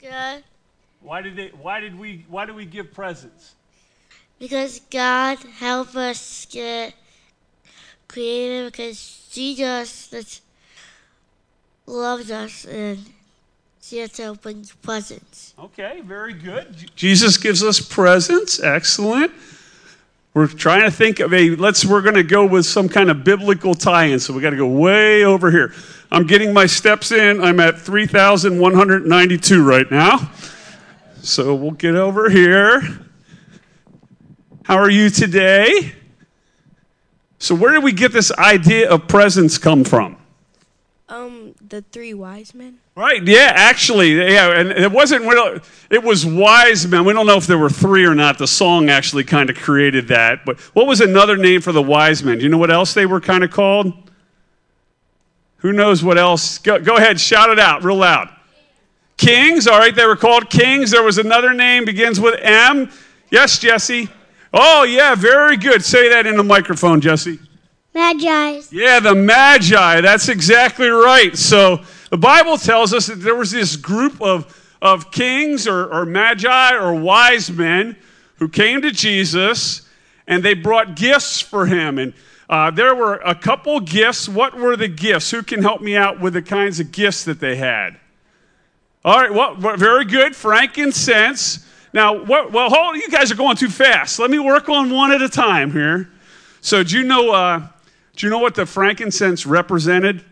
Good. 0.00 0.42
Why 1.02 1.20
did 1.20 1.36
they, 1.36 1.48
Why 1.48 1.78
did 1.78 1.98
we? 1.98 2.24
Why 2.26 2.46
do 2.46 2.54
we 2.54 2.64
give 2.64 2.90
presents? 2.94 3.54
Because 4.38 4.80
God 4.90 5.36
helped 5.58 5.94
us 5.94 6.46
get 6.50 6.94
creative. 8.08 8.72
Because 8.72 9.28
Jesus 9.30 10.40
loves 11.84 12.30
us 12.30 12.64
and 12.64 13.04
He 13.84 13.98
has 13.98 14.12
to 14.12 14.28
open 14.28 14.64
presents. 14.80 15.52
Okay, 15.58 16.00
very 16.00 16.32
good. 16.32 16.90
Jesus 16.96 17.36
gives 17.36 17.62
us 17.62 17.78
presents. 17.78 18.58
Excellent. 18.58 19.32
We're 20.34 20.46
trying 20.46 20.82
to 20.82 20.90
think 20.90 21.20
of 21.20 21.32
a. 21.32 21.50
Let's. 21.56 21.84
We're 21.84 22.02
going 22.02 22.14
to 22.14 22.22
go 22.22 22.46
with 22.46 22.66
some 22.66 22.88
kind 22.88 23.10
of 23.10 23.24
biblical 23.24 23.74
tie-in. 23.74 24.20
So 24.20 24.32
we 24.32 24.40
got 24.40 24.50
to 24.50 24.56
go 24.56 24.68
way 24.68 25.24
over 25.24 25.50
here. 25.50 25.72
I'm 26.10 26.26
getting 26.26 26.52
my 26.52 26.66
steps 26.66 27.12
in. 27.12 27.42
I'm 27.42 27.60
at 27.60 27.78
3,192 27.78 29.64
right 29.64 29.90
now. 29.90 30.30
So 31.22 31.54
we'll 31.54 31.72
get 31.72 31.94
over 31.94 32.30
here. 32.30 32.82
How 34.64 34.76
are 34.76 34.90
you 34.90 35.10
today? 35.10 35.94
So, 37.38 37.54
where 37.54 37.72
did 37.72 37.82
we 37.82 37.92
get 37.92 38.12
this 38.12 38.30
idea 38.32 38.90
of 38.90 39.08
presents 39.08 39.58
come 39.58 39.84
from? 39.84 40.16
Um, 41.08 41.54
the 41.66 41.82
three 41.82 42.12
wise 42.12 42.52
men. 42.52 42.78
Right. 42.98 43.22
Yeah. 43.24 43.52
Actually, 43.54 44.16
yeah. 44.16 44.58
And 44.58 44.72
it 44.72 44.90
wasn't. 44.90 45.22
It 45.88 46.02
was 46.02 46.26
wise 46.26 46.84
men. 46.84 47.04
We 47.04 47.12
don't 47.12 47.26
know 47.26 47.36
if 47.36 47.46
there 47.46 47.56
were 47.56 47.70
three 47.70 48.04
or 48.04 48.16
not. 48.16 48.38
The 48.38 48.48
song 48.48 48.88
actually 48.88 49.22
kind 49.22 49.48
of 49.48 49.56
created 49.56 50.08
that. 50.08 50.44
But 50.44 50.58
what 50.74 50.88
was 50.88 51.00
another 51.00 51.36
name 51.36 51.60
for 51.60 51.70
the 51.70 51.80
wise 51.80 52.24
men? 52.24 52.38
Do 52.38 52.42
you 52.42 52.48
know 52.48 52.58
what 52.58 52.72
else 52.72 52.94
they 52.94 53.06
were 53.06 53.20
kind 53.20 53.44
of 53.44 53.52
called? 53.52 53.92
Who 55.58 55.72
knows 55.72 56.02
what 56.02 56.18
else? 56.18 56.58
Go, 56.58 56.80
go 56.80 56.96
ahead, 56.96 57.20
shout 57.20 57.50
it 57.50 57.60
out 57.60 57.84
real 57.84 57.98
loud. 57.98 58.34
Kings, 59.16 59.68
all 59.68 59.78
right, 59.78 59.94
they 59.94 60.04
were 60.04 60.16
called 60.16 60.50
kings. 60.50 60.90
There 60.90 61.04
was 61.04 61.18
another 61.18 61.54
name, 61.54 61.84
begins 61.84 62.18
with 62.18 62.40
M. 62.42 62.90
Yes, 63.30 63.60
Jesse. 63.60 64.08
Oh, 64.52 64.82
yeah, 64.82 65.14
very 65.14 65.56
good. 65.56 65.84
Say 65.84 66.08
that 66.08 66.26
in 66.26 66.36
the 66.36 66.42
microphone, 66.42 67.00
Jesse. 67.00 67.38
Magi. 67.94 68.62
Yeah, 68.72 68.98
the 68.98 69.14
Magi. 69.14 70.00
That's 70.00 70.28
exactly 70.28 70.88
right. 70.88 71.36
So 71.38 71.84
the 72.10 72.16
Bible 72.16 72.56
tells 72.56 72.94
us 72.94 73.06
that 73.06 73.16
there 73.16 73.34
was 73.34 73.50
this 73.50 73.76
group 73.76 74.20
of, 74.22 74.54
of 74.80 75.10
kings 75.10 75.66
or, 75.66 75.92
or 75.92 76.06
Magi 76.06 76.74
or 76.74 76.94
wise 76.94 77.50
men 77.50 77.96
who 78.36 78.48
came 78.48 78.82
to 78.82 78.90
Jesus 78.90 79.88
and 80.26 80.42
they 80.42 80.54
brought 80.54 80.94
gifts 80.94 81.40
for 81.40 81.66
him. 81.66 81.98
And 81.98 82.14
uh, 82.48 82.70
there 82.70 82.94
were 82.94 83.16
a 83.16 83.34
couple 83.34 83.80
gifts. 83.80 84.28
What 84.28 84.54
were 84.54 84.76
the 84.76 84.88
gifts? 84.88 85.30
Who 85.30 85.42
can 85.42 85.62
help 85.62 85.80
me 85.80 85.96
out 85.96 86.20
with 86.20 86.34
the 86.34 86.42
kinds 86.42 86.80
of 86.80 86.92
gifts 86.92 87.24
that 87.24 87.40
they 87.40 87.56
had? 87.56 87.98
All 89.04 89.16
right, 89.16 89.32
well, 89.32 89.54
very 89.54 90.04
good. 90.04 90.34
Frankincense. 90.34 91.66
Now, 91.92 92.24
what, 92.24 92.52
well, 92.52 92.68
hold, 92.68 92.96
you 92.96 93.08
guys 93.08 93.30
are 93.32 93.36
going 93.36 93.56
too 93.56 93.70
fast. 93.70 94.18
Let 94.18 94.30
me 94.30 94.38
work 94.38 94.68
on 94.68 94.90
one 94.90 95.12
at 95.12 95.22
a 95.22 95.28
time 95.28 95.72
here. 95.72 96.10
So, 96.60 96.82
do 96.82 96.98
you 96.98 97.04
know, 97.04 97.32
uh, 97.32 97.66
do 98.16 98.26
you 98.26 98.30
know 98.30 98.38
what 98.38 98.54
the 98.54 98.66
frankincense 98.66 99.46
represented? 99.46 100.24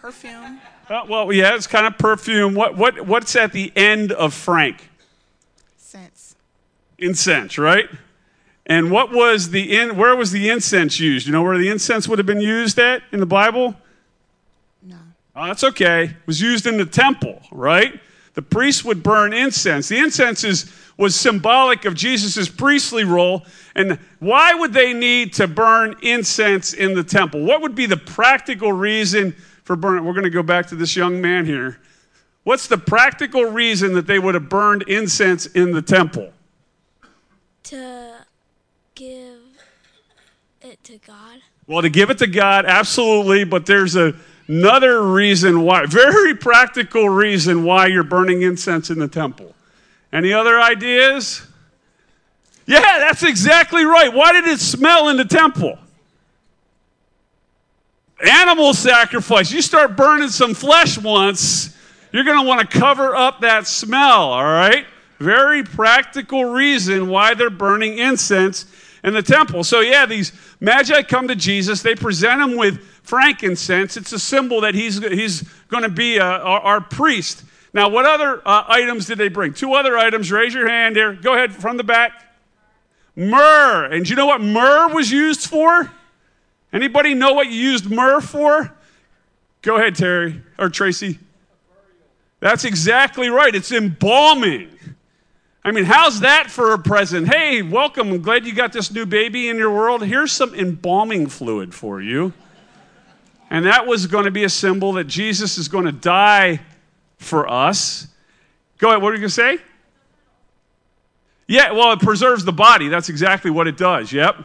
Perfume. 0.00 0.60
Uh, 0.88 1.04
well, 1.08 1.32
yeah, 1.32 1.54
it's 1.54 1.66
kind 1.66 1.86
of 1.86 1.98
perfume. 1.98 2.54
What, 2.54 2.76
what, 2.76 3.06
what's 3.06 3.34
at 3.36 3.52
the 3.52 3.72
end 3.76 4.12
of 4.12 4.32
frank? 4.32 4.88
Sense. 5.76 6.36
Incense, 6.98 7.58
right? 7.58 7.88
And 8.64 8.90
what 8.90 9.12
was 9.12 9.50
the 9.50 9.76
in, 9.76 9.96
where 9.96 10.14
was 10.14 10.30
the 10.30 10.50
incense 10.50 11.00
used? 11.00 11.26
You 11.26 11.32
know 11.32 11.42
where 11.42 11.58
the 11.58 11.68
incense 11.68 12.06
would 12.06 12.18
have 12.18 12.26
been 12.26 12.40
used 12.40 12.78
at 12.78 13.02
in 13.12 13.20
the 13.20 13.26
Bible? 13.26 13.74
No. 14.82 14.96
Oh, 15.34 15.46
that's 15.46 15.64
okay. 15.64 16.04
It 16.04 16.26
was 16.26 16.40
used 16.40 16.66
in 16.66 16.76
the 16.76 16.86
temple, 16.86 17.42
right? 17.50 17.98
The 18.34 18.42
priests 18.42 18.84
would 18.84 19.02
burn 19.02 19.32
incense. 19.32 19.88
The 19.88 19.98
incense 19.98 20.44
is, 20.44 20.72
was 20.96 21.16
symbolic 21.16 21.86
of 21.86 21.94
Jesus' 21.94 22.48
priestly 22.48 23.04
role. 23.04 23.44
And 23.74 23.98
why 24.20 24.54
would 24.54 24.72
they 24.72 24.92
need 24.92 25.32
to 25.34 25.48
burn 25.48 25.96
incense 26.02 26.72
in 26.72 26.94
the 26.94 27.02
temple? 27.02 27.44
What 27.44 27.62
would 27.62 27.74
be 27.74 27.86
the 27.86 27.96
practical 27.96 28.72
reason 28.72 29.34
for? 29.76 30.02
We're 30.02 30.12
going 30.12 30.24
to 30.24 30.30
go 30.30 30.42
back 30.42 30.66
to 30.68 30.76
this 30.76 30.96
young 30.96 31.20
man 31.20 31.44
here. 31.44 31.78
What's 32.44 32.66
the 32.66 32.78
practical 32.78 33.44
reason 33.44 33.92
that 33.94 34.06
they 34.06 34.18
would 34.18 34.34
have 34.34 34.48
burned 34.48 34.82
incense 34.82 35.46
in 35.46 35.72
the 35.72 35.82
temple? 35.82 36.32
To 37.64 38.14
give 38.94 39.40
it 40.62 40.82
to 40.84 40.98
God. 41.06 41.40
Well, 41.66 41.82
to 41.82 41.90
give 41.90 42.08
it 42.08 42.18
to 42.18 42.26
God, 42.26 42.64
absolutely, 42.64 43.44
but 43.44 43.66
there's 43.66 43.94
a, 43.96 44.14
another 44.46 45.02
reason 45.02 45.60
why, 45.60 45.84
very 45.84 46.34
practical 46.34 47.10
reason 47.10 47.64
why 47.64 47.86
you're 47.86 48.02
burning 48.02 48.40
incense 48.40 48.88
in 48.88 48.98
the 48.98 49.08
temple. 49.08 49.54
Any 50.10 50.32
other 50.32 50.58
ideas? 50.58 51.46
Yeah, 52.64 52.80
that's 52.80 53.22
exactly 53.22 53.84
right. 53.84 54.10
Why 54.12 54.32
did 54.32 54.46
it 54.46 54.60
smell 54.60 55.10
in 55.10 55.18
the 55.18 55.26
temple? 55.26 55.78
Animal 58.20 58.74
sacrifice. 58.74 59.52
You 59.52 59.62
start 59.62 59.96
burning 59.96 60.28
some 60.28 60.54
flesh 60.54 60.98
once, 60.98 61.76
you're 62.12 62.24
going 62.24 62.40
to 62.40 62.46
want 62.46 62.68
to 62.68 62.78
cover 62.78 63.14
up 63.14 63.40
that 63.42 63.66
smell, 63.66 64.32
all 64.32 64.44
right? 64.44 64.86
Very 65.18 65.62
practical 65.62 66.44
reason 66.44 67.08
why 67.08 67.34
they're 67.34 67.50
burning 67.50 67.98
incense 67.98 68.66
in 69.04 69.14
the 69.14 69.22
temple. 69.22 69.62
So, 69.62 69.80
yeah, 69.80 70.06
these 70.06 70.32
magi 70.60 71.02
come 71.02 71.28
to 71.28 71.36
Jesus. 71.36 71.82
They 71.82 71.94
present 71.94 72.40
him 72.40 72.56
with 72.56 72.80
frankincense. 73.02 73.96
It's 73.96 74.12
a 74.12 74.18
symbol 74.18 74.62
that 74.62 74.74
he's, 74.74 74.98
he's 74.98 75.42
going 75.68 75.84
to 75.84 75.88
be 75.88 76.16
a, 76.16 76.24
our, 76.24 76.60
our, 76.60 76.80
priest. 76.80 77.44
Now, 77.72 77.88
what 77.88 78.04
other 78.04 78.42
uh, 78.44 78.64
items 78.68 79.06
did 79.06 79.18
they 79.18 79.28
bring? 79.28 79.52
Two 79.52 79.74
other 79.74 79.96
items. 79.96 80.32
Raise 80.32 80.54
your 80.54 80.68
hand 80.68 80.96
here. 80.96 81.12
Go 81.14 81.34
ahead 81.34 81.54
from 81.54 81.76
the 81.76 81.84
back. 81.84 82.34
Myrrh. 83.14 83.86
And 83.86 84.08
you 84.08 84.16
know 84.16 84.26
what 84.26 84.40
myrrh 84.40 84.88
was 84.88 85.10
used 85.10 85.48
for? 85.48 85.90
Anybody 86.72 87.14
know 87.14 87.32
what 87.32 87.48
you 87.48 87.54
used 87.54 87.90
myrrh 87.90 88.20
for? 88.20 88.74
Go 89.62 89.76
ahead, 89.76 89.94
Terry 89.94 90.42
or 90.58 90.68
Tracy. 90.68 91.18
That's 92.40 92.64
exactly 92.64 93.28
right. 93.28 93.54
It's 93.54 93.72
embalming. 93.72 94.70
I 95.64 95.72
mean, 95.72 95.84
how's 95.84 96.20
that 96.20 96.50
for 96.50 96.72
a 96.72 96.78
present? 96.78 97.28
Hey, 97.28 97.62
welcome. 97.62 98.10
I'm 98.10 98.22
glad 98.22 98.46
you 98.46 98.54
got 98.54 98.72
this 98.72 98.92
new 98.92 99.06
baby 99.06 99.48
in 99.48 99.56
your 99.56 99.70
world. 99.70 100.04
Here's 100.04 100.30
some 100.30 100.54
embalming 100.54 101.26
fluid 101.26 101.74
for 101.74 102.00
you. 102.00 102.32
And 103.50 103.66
that 103.66 103.86
was 103.86 104.06
going 104.06 104.24
to 104.26 104.30
be 104.30 104.44
a 104.44 104.48
symbol 104.48 104.92
that 104.92 105.04
Jesus 105.04 105.58
is 105.58 105.68
going 105.68 105.86
to 105.86 105.92
die 105.92 106.60
for 107.16 107.48
us. 107.48 108.06
Go 108.78 108.90
ahead. 108.90 109.02
What 109.02 109.08
are 109.08 109.16
you 109.16 109.20
going 109.20 109.28
to 109.28 109.34
say? 109.34 109.58
Yeah, 111.48 111.72
well, 111.72 111.92
it 111.92 112.00
preserves 112.00 112.44
the 112.44 112.52
body. 112.52 112.88
That's 112.88 113.08
exactly 113.08 113.50
what 113.50 113.66
it 113.66 113.76
does. 113.76 114.12
Yep. 114.12 114.36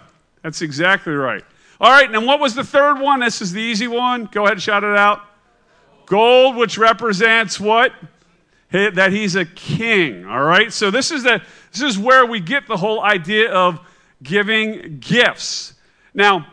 That's 0.42 0.62
exactly 0.62 1.14
right. 1.14 1.44
All 1.84 1.92
right, 1.92 2.10
and 2.10 2.26
what 2.26 2.40
was 2.40 2.56
the 2.56 2.64
third 2.64 3.02
one? 3.02 3.20
This 3.20 3.42
is 3.42 3.52
the 3.52 3.60
easy 3.62 3.90
one. 3.90 4.30
Go 4.32 4.44
ahead 4.44 4.54
and 4.54 4.62
shout 4.62 4.86
it 4.86 4.96
out. 4.96 5.20
Gold, 6.06 6.56
which 6.56 6.78
represents 6.78 7.60
what? 7.60 7.92
That 8.72 9.12
he's 9.12 9.36
a 9.36 9.44
king. 9.44 10.26
All 10.26 10.46
right. 10.46 10.72
So 10.72 10.90
this 10.90 11.12
is 11.12 11.24
the 11.24 11.42
this 11.74 11.82
is 11.82 12.00
where 12.00 12.26
we 12.26 12.40
get 12.40 12.68
the 12.68 12.78
whole 12.78 13.04
idea 13.04 13.52
of 13.52 13.82
giving 14.24 15.00
gifts. 15.00 15.74
Now, 16.14 16.48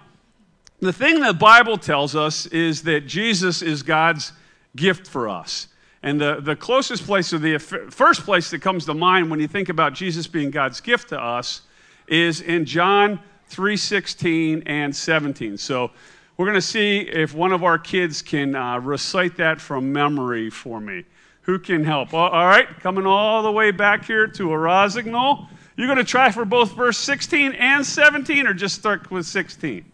the 0.80 0.92
thing 0.92 1.20
the 1.20 1.32
Bible 1.32 1.78
tells 1.78 2.16
us 2.16 2.46
is 2.46 2.82
that 2.82 3.02
Jesus 3.02 3.62
is 3.62 3.84
God's 3.84 4.32
gift 4.74 5.06
for 5.06 5.28
us. 5.28 5.68
And 6.02 6.20
the, 6.20 6.40
the 6.40 6.56
closest 6.56 7.04
place, 7.06 7.32
or 7.32 7.38
the 7.38 7.58
first 7.58 8.22
place 8.22 8.50
that 8.50 8.62
comes 8.62 8.84
to 8.86 8.94
mind 8.94 9.30
when 9.30 9.38
you 9.38 9.46
think 9.46 9.68
about 9.68 9.94
Jesus 9.94 10.26
being 10.26 10.50
God's 10.50 10.80
gift 10.80 11.10
to 11.10 11.22
us, 11.22 11.62
is 12.08 12.40
in 12.40 12.64
John 12.64 13.20
3:16 13.50 14.62
and 14.66 14.94
17. 14.94 15.58
So 15.58 15.90
we're 16.36 16.46
going 16.46 16.54
to 16.54 16.62
see 16.62 17.00
if 17.00 17.34
one 17.34 17.52
of 17.52 17.62
our 17.62 17.78
kids 17.78 18.22
can 18.22 18.54
uh, 18.54 18.78
recite 18.78 19.36
that 19.36 19.60
from 19.60 19.92
memory 19.92 20.48
for 20.48 20.80
me. 20.80 21.04
Who 21.42 21.58
can 21.58 21.84
help? 21.84 22.14
All 22.14 22.30
right, 22.30 22.68
coming 22.80 23.06
all 23.06 23.42
the 23.42 23.52
way 23.52 23.70
back 23.70 24.04
here 24.04 24.26
to 24.26 24.52
a 24.52 24.56
Rosignol. 24.56 25.48
You're 25.76 25.86
going 25.86 25.98
to 25.98 26.04
try 26.04 26.30
for 26.30 26.44
both 26.44 26.74
verse 26.74 26.98
16 26.98 27.52
and 27.52 27.84
17, 27.84 28.46
or 28.46 28.54
just 28.54 28.74
start 28.74 29.10
with 29.10 29.26
16? 29.26 29.84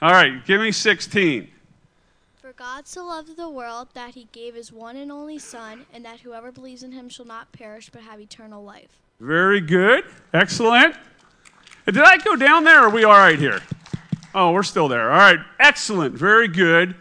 All 0.00 0.10
right, 0.10 0.44
give 0.46 0.60
me 0.60 0.70
16. 0.70 1.48
For 2.36 2.52
God 2.52 2.86
so 2.86 3.04
loved 3.04 3.36
the 3.36 3.48
world 3.48 3.88
that 3.94 4.14
he 4.14 4.28
gave 4.32 4.54
his 4.54 4.72
one 4.72 4.96
and 4.96 5.10
only 5.10 5.38
Son, 5.38 5.86
and 5.92 6.04
that 6.04 6.20
whoever 6.20 6.52
believes 6.52 6.82
in 6.82 6.92
him 6.92 7.08
shall 7.08 7.26
not 7.26 7.50
perish 7.52 7.90
but 7.90 8.02
have 8.02 8.20
eternal 8.20 8.62
life. 8.62 9.00
Very 9.18 9.60
good. 9.60 10.04
Excellent. 10.32 10.94
Did 11.86 11.98
I 11.98 12.18
go 12.18 12.34
down 12.34 12.64
there, 12.64 12.82
or 12.82 12.86
are 12.86 12.90
we 12.90 13.04
all 13.04 13.12
right 13.12 13.38
here? 13.38 13.60
Oh, 14.34 14.52
we're 14.52 14.64
still 14.64 14.88
there. 14.88 15.10
All 15.12 15.18
right. 15.18 15.38
Excellent. 15.60 16.14
Very 16.14 16.48
good. 16.48 16.96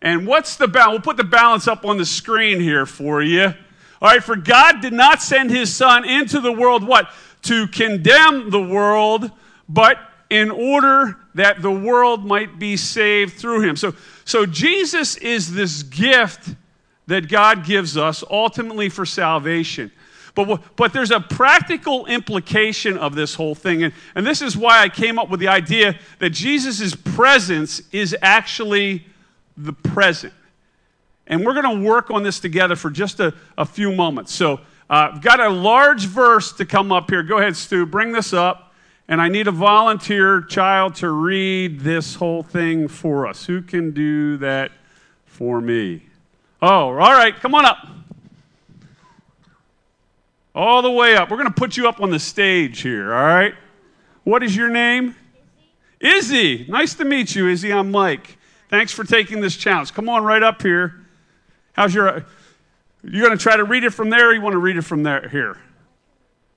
And 0.00 0.26
what's 0.26 0.56
the 0.56 0.68
balance? 0.68 0.92
We'll 0.92 1.00
put 1.02 1.16
the 1.16 1.24
balance 1.24 1.66
up 1.66 1.84
on 1.84 1.98
the 1.98 2.06
screen 2.06 2.60
here 2.60 2.86
for 2.86 3.22
you. 3.22 3.52
All 4.00 4.08
right. 4.08 4.22
For 4.22 4.36
God 4.36 4.80
did 4.80 4.92
not 4.92 5.20
send 5.20 5.50
his 5.50 5.74
Son 5.74 6.08
into 6.08 6.40
the 6.40 6.52
world, 6.52 6.86
what? 6.86 7.10
To 7.42 7.66
condemn 7.66 8.50
the 8.50 8.62
world, 8.62 9.30
but 9.68 9.98
in 10.30 10.50
order 10.50 11.16
that 11.34 11.60
the 11.60 11.72
world 11.72 12.24
might 12.24 12.58
be 12.58 12.76
saved 12.76 13.34
through 13.34 13.62
him. 13.62 13.76
So, 13.76 13.94
so 14.24 14.46
Jesus 14.46 15.16
is 15.16 15.52
this 15.52 15.82
gift 15.82 16.54
that 17.08 17.28
God 17.28 17.64
gives 17.66 17.96
us 17.96 18.22
ultimately 18.30 18.88
for 18.88 19.04
salvation. 19.04 19.90
But, 20.34 20.76
but 20.76 20.92
there's 20.92 21.10
a 21.10 21.20
practical 21.20 22.06
implication 22.06 22.96
of 22.96 23.14
this 23.14 23.34
whole 23.34 23.54
thing. 23.54 23.82
And, 23.82 23.92
and 24.14 24.26
this 24.26 24.42
is 24.42 24.56
why 24.56 24.80
I 24.80 24.88
came 24.88 25.18
up 25.18 25.28
with 25.28 25.40
the 25.40 25.48
idea 25.48 25.98
that 26.18 26.30
Jesus' 26.30 26.94
presence 26.94 27.82
is 27.92 28.16
actually 28.22 29.06
the 29.56 29.72
present. 29.72 30.32
And 31.26 31.44
we're 31.44 31.60
going 31.60 31.78
to 31.78 31.84
work 31.88 32.10
on 32.10 32.22
this 32.22 32.40
together 32.40 32.76
for 32.76 32.90
just 32.90 33.20
a, 33.20 33.34
a 33.56 33.64
few 33.64 33.92
moments. 33.92 34.32
So 34.32 34.54
uh, 34.88 35.12
I've 35.12 35.22
got 35.22 35.40
a 35.40 35.48
large 35.48 36.06
verse 36.06 36.52
to 36.54 36.64
come 36.64 36.90
up 36.90 37.10
here. 37.10 37.22
Go 37.22 37.38
ahead, 37.38 37.56
Stu, 37.56 37.86
bring 37.86 38.12
this 38.12 38.32
up. 38.32 38.72
And 39.06 39.20
I 39.20 39.28
need 39.28 39.48
a 39.48 39.52
volunteer 39.52 40.40
child 40.42 40.94
to 40.96 41.10
read 41.10 41.80
this 41.80 42.14
whole 42.14 42.44
thing 42.44 42.86
for 42.86 43.26
us. 43.26 43.44
Who 43.46 43.60
can 43.60 43.90
do 43.90 44.36
that 44.36 44.70
for 45.26 45.60
me? 45.60 46.04
Oh, 46.62 46.68
all 46.68 46.94
right, 46.94 47.34
come 47.34 47.54
on 47.54 47.64
up. 47.64 47.88
All 50.54 50.82
the 50.82 50.90
way 50.90 51.16
up. 51.16 51.30
We're 51.30 51.36
going 51.36 51.48
to 51.48 51.54
put 51.54 51.76
you 51.76 51.88
up 51.88 52.00
on 52.00 52.10
the 52.10 52.18
stage 52.18 52.80
here, 52.80 53.14
all 53.14 53.24
right? 53.24 53.54
What 54.24 54.42
is 54.42 54.54
your 54.54 54.68
name? 54.68 55.14
Izzy. 56.00 56.58
Izzy. 56.58 56.66
Nice 56.68 56.94
to 56.94 57.04
meet 57.04 57.34
you, 57.34 57.48
Izzy. 57.48 57.72
I'm 57.72 57.90
Mike. 57.90 58.36
Thanks 58.68 58.92
for 58.92 59.04
taking 59.04 59.40
this 59.40 59.56
challenge. 59.56 59.94
Come 59.94 60.08
on 60.08 60.24
right 60.24 60.42
up 60.42 60.62
here. 60.62 61.06
How's 61.72 61.94
your. 61.94 62.24
You're 63.02 63.26
going 63.26 63.36
to 63.36 63.42
try 63.42 63.56
to 63.56 63.64
read 63.64 63.84
it 63.84 63.90
from 63.90 64.10
there, 64.10 64.28
or 64.28 64.34
you 64.34 64.40
want 64.40 64.52
to 64.52 64.58
read 64.58 64.76
it 64.76 64.82
from 64.82 65.02
there? 65.02 65.28
Here. 65.28 65.56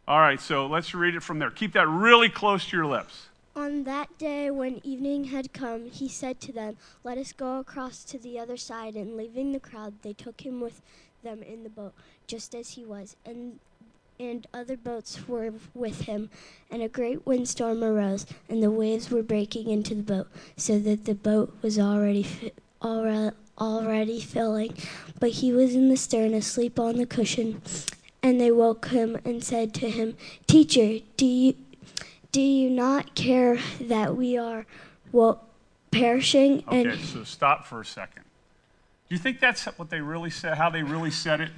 All 0.07 0.19
right, 0.19 0.41
so 0.41 0.67
let's 0.67 0.93
read 0.93 1.15
it 1.15 1.23
from 1.23 1.39
there. 1.39 1.49
Keep 1.49 1.73
that 1.73 1.87
really 1.87 2.27
close 2.27 2.65
to 2.69 2.75
your 2.75 2.85
lips. 2.85 3.27
On 3.55 3.83
that 3.85 4.17
day, 4.17 4.51
when 4.51 4.81
evening 4.83 5.25
had 5.25 5.53
come, 5.53 5.85
he 5.85 6.09
said 6.09 6.41
to 6.41 6.51
them, 6.51 6.75
Let 7.03 7.17
us 7.17 7.31
go 7.31 7.59
across 7.59 8.03
to 8.05 8.17
the 8.17 8.37
other 8.39 8.57
side. 8.57 8.95
And 8.95 9.15
leaving 9.15 9.51
the 9.51 9.59
crowd, 9.59 9.93
they 10.01 10.13
took 10.13 10.41
him 10.41 10.59
with 10.59 10.81
them 11.23 11.41
in 11.41 11.63
the 11.63 11.69
boat, 11.69 11.93
just 12.27 12.53
as 12.53 12.71
he 12.71 12.83
was. 12.83 13.15
And 13.25 13.59
and 14.29 14.47
other 14.53 14.77
boats 14.77 15.27
were 15.27 15.53
with 15.73 16.01
him, 16.01 16.29
and 16.71 16.81
a 16.81 16.87
great 16.87 17.25
windstorm 17.25 17.83
arose, 17.83 18.25
and 18.49 18.63
the 18.63 18.71
waves 18.71 19.09
were 19.09 19.23
breaking 19.23 19.69
into 19.69 19.95
the 19.95 20.03
boat, 20.03 20.27
so 20.55 20.79
that 20.79 21.05
the 21.05 21.15
boat 21.15 21.55
was 21.61 21.77
already 21.77 22.23
fi- 22.23 22.51
already, 22.81 23.35
already 23.57 24.19
filling. 24.19 24.75
But 25.19 25.31
he 25.31 25.51
was 25.51 25.75
in 25.75 25.89
the 25.89 25.97
stern, 25.97 26.33
asleep 26.33 26.79
on 26.79 26.97
the 26.97 27.05
cushion. 27.05 27.61
And 28.21 28.39
they 28.39 28.51
woke 28.51 28.87
him 28.87 29.19
and 29.25 29.43
said 29.43 29.73
to 29.75 29.89
him, 29.89 30.15
Teacher, 30.47 31.03
do 31.17 31.25
you 31.25 31.55
do 32.31 32.41
you 32.41 32.69
not 32.69 33.13
care 33.13 33.59
that 33.79 34.15
we 34.15 34.37
are 34.37 34.65
well, 35.11 35.43
perishing? 35.91 36.63
Okay, 36.67 36.89
And 36.89 36.99
so 36.99 37.23
stop 37.23 37.65
for 37.65 37.81
a 37.81 37.85
second. 37.85 38.23
Do 39.07 39.15
you 39.15 39.19
think 39.19 39.39
that's 39.39 39.65
what 39.65 39.91
they 39.91 40.01
really 40.01 40.31
said, 40.31 40.57
how 40.57 40.69
they 40.71 40.81
really 40.81 41.11
said 41.11 41.41
it? 41.41 41.51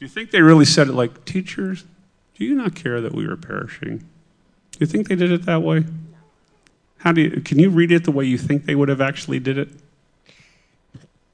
Do 0.00 0.06
you 0.06 0.08
think 0.08 0.30
they 0.30 0.40
really 0.40 0.64
said 0.64 0.88
it 0.88 0.94
like, 0.94 1.26
teachers, 1.26 1.84
do 2.34 2.46
you 2.46 2.54
not 2.54 2.74
care 2.74 3.02
that 3.02 3.14
we 3.14 3.26
are 3.26 3.36
perishing? 3.36 3.98
Do 3.98 4.78
you 4.78 4.86
think 4.86 5.08
they 5.08 5.14
did 5.14 5.30
it 5.30 5.44
that 5.44 5.60
way? 5.62 5.84
How 7.00 7.12
do 7.12 7.20
you, 7.20 7.42
can 7.42 7.58
you 7.58 7.68
read 7.68 7.92
it 7.92 8.04
the 8.04 8.10
way 8.10 8.24
you 8.24 8.38
think 8.38 8.64
they 8.64 8.74
would 8.74 8.88
have 8.88 9.02
actually 9.02 9.40
did 9.40 9.58
it? 9.58 9.68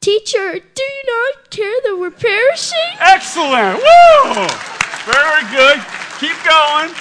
Teacher, 0.01 0.55
do 0.55 0.83
you 0.83 1.03
not 1.07 1.49
care 1.51 1.81
that 1.85 1.97
we're 1.97 2.11
perishing? 2.11 2.97
Excellent! 2.99 3.77
Woo! 3.77 4.49
Very 5.13 5.43
good. 5.55 5.81
Keep 6.19 6.37
going. 6.43 6.93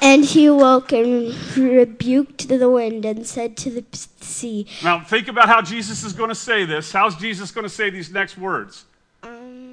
And 0.00 0.24
he 0.24 0.46
awoke 0.46 0.92
and 0.92 1.34
rebuked 1.58 2.48
the 2.48 2.70
wind 2.70 3.04
and 3.04 3.26
said 3.26 3.54
to 3.58 3.70
the 3.70 3.84
sea, 3.92 4.66
Now 4.82 5.04
think 5.04 5.28
about 5.28 5.50
how 5.50 5.60
Jesus 5.60 6.04
is 6.04 6.14
going 6.14 6.30
to 6.30 6.34
say 6.34 6.64
this. 6.64 6.90
How's 6.90 7.16
Jesus 7.16 7.50
going 7.50 7.64
to 7.64 7.68
say 7.68 7.90
these 7.90 8.10
next 8.10 8.38
words? 8.38 8.86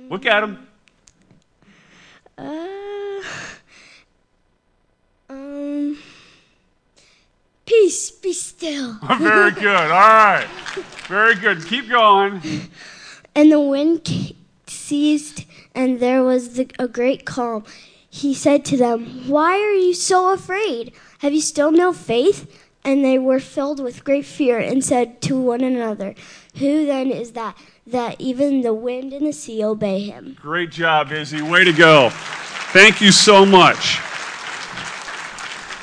Look 0.10 0.26
at 0.26 0.44
him. 0.44 0.68
uh, 2.38 3.22
um, 5.30 5.98
peace, 7.66 8.12
be 8.12 8.34
still. 8.34 8.98
Very 9.18 9.52
good. 9.52 9.66
All 9.68 9.90
right. 9.90 10.48
Very 11.08 11.36
good. 11.36 11.66
Keep 11.66 11.90
going. 11.90 12.42
And 13.36 13.52
the 13.52 13.60
wind 13.60 14.34
ceased, 14.68 15.46
and 15.74 16.00
there 16.00 16.24
was 16.24 16.56
the, 16.56 16.70
a 16.78 16.88
great 16.88 17.26
calm. 17.26 17.64
He 18.10 18.34
said 18.34 18.64
to 18.66 18.78
them, 18.78 19.28
Why 19.28 19.54
are 19.54 19.74
you 19.74 19.94
so 19.94 20.34
afraid? 20.34 20.94
Have 21.20 21.34
you 21.34 21.42
still 21.42 21.72
no 21.72 21.94
faith? 21.94 22.63
And 22.86 23.04
they 23.04 23.18
were 23.18 23.40
filled 23.40 23.82
with 23.82 24.04
great 24.04 24.26
fear 24.26 24.60
and 24.60 24.84
said 24.84 25.22
to 25.24 25.40
one 25.40 25.62
another, 25.62 26.16
Who 26.58 26.86
then 26.86 27.12
is 27.12 27.32
that, 27.32 27.58
that 27.88 28.20
even 28.20 28.62
the 28.62 28.74
wind 28.74 29.14
and 29.14 29.26
the 29.26 29.34
sea 29.34 29.64
obey 29.64 30.02
him? 30.02 30.38
Great 30.42 30.72
job, 30.72 31.12
Izzy. 31.12 31.42
Way 31.42 31.64
to 31.64 31.74
go. 31.74 32.10
Thank 32.12 33.00
you 33.00 33.12
so 33.12 33.46
much. 33.46 34.00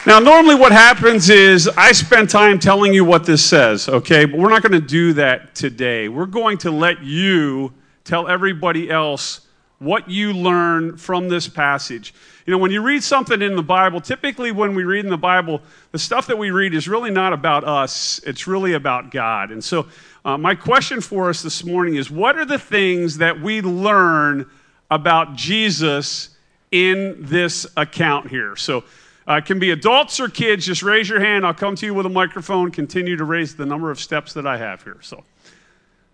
Now, 0.07 0.19
normally 0.19 0.55
what 0.55 0.73
happens 0.73 1.29
is 1.29 1.69
I 1.69 1.93
spend 1.93 2.31
time 2.31 2.59
telling 2.59 2.95
you 2.95 3.05
what 3.05 3.25
this 3.25 3.45
says, 3.45 3.89
okay? 3.89 4.25
But 4.25 4.41
we're 4.41 4.49
not 4.49 4.63
going 4.63 4.73
to 4.73 4.87
do 4.87 5.13
that 5.13 5.55
today. 5.55 6.09
We're 6.09 6.25
going 6.25 6.57
to 6.59 6.71
let 6.71 7.03
you 7.03 7.75
tell 8.05 8.27
everybody 8.27 8.91
else 8.91 9.43
what 9.81 10.11
you 10.11 10.35
learn 10.35 10.95
from 10.99 11.29
this 11.29 11.49
passage. 11.49 12.12
You 12.47 12.53
know, 12.53 12.59
when 12.59 12.71
you 12.71 12.83
read 12.83 13.03
something 13.03 13.40
in 13.40 13.57
the 13.57 13.62
Bible, 13.62 14.01
typically 14.01 14.53
when 14.53 14.75
we 14.75 14.85
read 14.85 15.07
in 15.07 15.11
the 15.11 15.16
Bible, 15.16 15.62
the 15.93 15.99
stuff 15.99 16.27
that 16.27 16.37
we 16.37 16.51
read 16.51 16.75
is 16.75 16.87
really 16.87 17.11
not 17.11 17.33
about 17.33 17.64
us, 17.64 18.21
it's 18.27 18.47
really 18.47 18.75
about 18.75 19.11
God. 19.11 19.51
And 19.51 19.64
so, 19.64 19.88
uh, 20.23 20.37
my 20.37 20.55
question 20.55 21.01
for 21.01 21.31
us 21.31 21.43
this 21.43 21.64
morning 21.64 21.95
is 21.95 22.11
what 22.11 22.37
are 22.37 22.45
the 22.45 22.59
things 22.59 23.16
that 23.19 23.40
we 23.40 23.62
learn 23.62 24.51
about 24.90 25.35
Jesus 25.35 26.37
in 26.71 27.16
this 27.19 27.66
account 27.75 28.29
here? 28.29 28.57
So, 28.57 28.85
uh, 29.27 29.37
it 29.37 29.47
can 29.47 29.59
be 29.59 29.71
adults 29.71 30.21
or 30.21 30.29
kids. 30.29 30.66
Just 30.66 30.83
raise 30.83 31.09
your 31.09 31.21
hand. 31.21 31.47
I'll 31.47 31.55
come 31.55 31.75
to 31.77 31.87
you 31.87 31.95
with 31.95 32.05
a 32.05 32.11
microphone. 32.11 32.71
Continue 32.71 33.16
to 33.16 33.25
raise 33.25 33.55
the 33.55 33.64
number 33.64 33.90
of 33.90 33.99
steps 33.99 34.35
that 34.35 34.47
I 34.47 34.59
have 34.59 34.83
here. 34.83 34.99
So, 35.01 35.25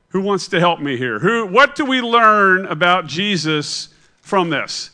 who 0.09 0.21
wants 0.21 0.49
to 0.49 0.61
help 0.61 0.81
me 0.81 0.97
here? 0.97 1.19
Who? 1.19 1.47
What 1.47 1.75
do 1.75 1.85
we 1.85 2.01
learn 2.01 2.67
about 2.67 3.07
Jesus 3.07 3.89
from 4.21 4.51
this? 4.51 4.91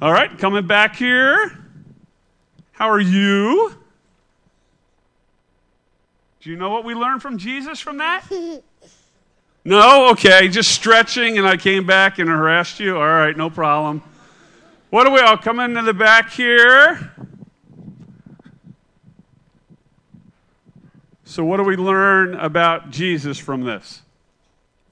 All 0.00 0.12
right, 0.12 0.36
coming 0.38 0.66
back 0.66 0.96
here. 0.96 1.58
How 2.72 2.90
are 2.90 3.00
you? 3.00 3.74
Do 6.40 6.50
you 6.50 6.56
know 6.56 6.70
what 6.70 6.84
we 6.84 6.94
learned 6.94 7.22
from 7.22 7.38
Jesus 7.38 7.80
from 7.80 7.98
that? 7.98 8.24
No? 9.64 10.10
Okay, 10.10 10.48
just 10.48 10.72
stretching, 10.72 11.38
and 11.38 11.46
I 11.46 11.56
came 11.56 11.86
back 11.86 12.18
and 12.18 12.28
harassed 12.28 12.80
you. 12.80 12.96
All 12.96 13.06
right, 13.06 13.36
no 13.36 13.48
problem. 13.48 14.02
What 14.90 15.04
do 15.04 15.12
we 15.12 15.20
all 15.20 15.36
come 15.36 15.60
into 15.60 15.82
the 15.82 15.94
back 15.94 16.32
here? 16.32 17.12
So, 21.32 21.42
what 21.46 21.56
do 21.56 21.62
we 21.62 21.76
learn 21.76 22.34
about 22.34 22.90
Jesus 22.90 23.38
from 23.38 23.62
this? 23.62 24.02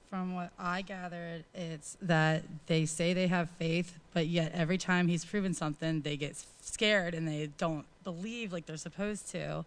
From 0.09 0.33
what 0.33 0.49
I 0.57 0.81
gathered, 0.81 1.43
it's 1.53 1.97
that 2.01 2.41
they 2.65 2.87
say 2.87 3.13
they 3.13 3.27
have 3.27 3.47
faith, 3.59 3.99
but 4.11 4.25
yet 4.25 4.51
every 4.55 4.79
time 4.79 5.07
he's 5.07 5.23
proven 5.23 5.53
something, 5.53 6.01
they 6.01 6.17
get 6.17 6.43
scared 6.63 7.13
and 7.13 7.27
they 7.27 7.51
don't 7.59 7.85
believe 8.03 8.51
like 8.51 8.65
they're 8.65 8.75
supposed 8.75 9.29
to. 9.33 9.63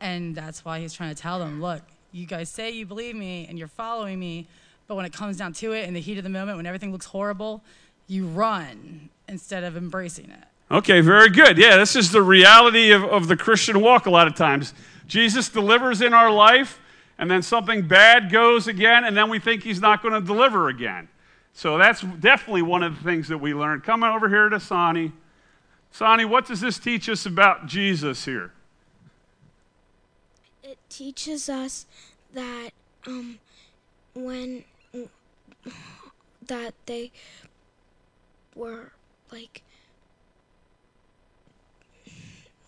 And 0.00 0.34
that's 0.34 0.64
why 0.64 0.80
he's 0.80 0.94
trying 0.94 1.14
to 1.14 1.20
tell 1.20 1.38
them, 1.38 1.60
look, 1.60 1.82
you 2.10 2.24
guys 2.24 2.48
say 2.48 2.70
you 2.70 2.86
believe 2.86 3.14
me 3.14 3.46
and 3.46 3.58
you're 3.58 3.68
following 3.68 4.18
me, 4.18 4.46
but 4.86 4.94
when 4.94 5.04
it 5.04 5.12
comes 5.12 5.36
down 5.36 5.52
to 5.52 5.72
it, 5.74 5.86
in 5.86 5.92
the 5.92 6.00
heat 6.00 6.16
of 6.16 6.24
the 6.24 6.30
moment, 6.30 6.56
when 6.56 6.64
everything 6.64 6.90
looks 6.90 7.04
horrible, 7.04 7.62
you 8.06 8.24
run 8.24 9.10
instead 9.28 9.62
of 9.62 9.76
embracing 9.76 10.30
it. 10.30 10.44
Okay, 10.70 11.02
very 11.02 11.28
good. 11.28 11.58
Yeah, 11.58 11.76
this 11.76 11.96
is 11.96 12.12
the 12.12 12.22
reality 12.22 12.92
of, 12.92 13.04
of 13.04 13.28
the 13.28 13.36
Christian 13.36 13.82
walk 13.82 14.06
a 14.06 14.10
lot 14.10 14.26
of 14.26 14.34
times. 14.34 14.72
Jesus 15.08 15.48
delivers 15.48 16.00
in 16.00 16.14
our 16.14 16.30
life, 16.30 16.80
and 17.18 17.28
then 17.30 17.42
something 17.42 17.88
bad 17.88 18.30
goes 18.30 18.68
again, 18.68 19.04
and 19.04 19.16
then 19.16 19.28
we 19.28 19.40
think 19.40 19.64
he's 19.64 19.80
not 19.80 20.02
going 20.02 20.14
to 20.14 20.20
deliver 20.20 20.68
again. 20.68 21.08
So 21.52 21.76
that's 21.76 22.02
definitely 22.02 22.62
one 22.62 22.84
of 22.84 22.96
the 22.96 23.02
things 23.02 23.26
that 23.28 23.38
we 23.38 23.52
learned. 23.52 23.82
Coming 23.82 24.10
over 24.10 24.28
here 24.28 24.48
to 24.48 24.60
Sani. 24.60 25.12
Sani, 25.90 26.24
what 26.24 26.46
does 26.46 26.60
this 26.60 26.78
teach 26.78 27.08
us 27.08 27.26
about 27.26 27.66
Jesus 27.66 28.24
here? 28.24 28.52
It 30.62 30.78
teaches 30.88 31.48
us 31.48 31.86
that 32.34 32.70
um, 33.06 33.38
when 34.14 34.64
that 36.46 36.74
they 36.86 37.10
were 38.54 38.92
like 39.32 39.62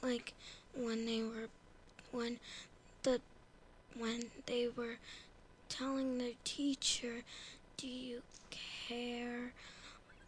like 0.02 0.34
when 0.74 1.06
they 1.06 1.22
were 1.22 1.48
when 2.20 2.38
the 3.02 3.18
when 3.98 4.24
they 4.44 4.68
were 4.68 4.98
telling 5.70 6.18
their 6.18 6.36
teacher, 6.44 7.24
"Do 7.78 7.88
you 7.88 8.20
care 8.50 9.54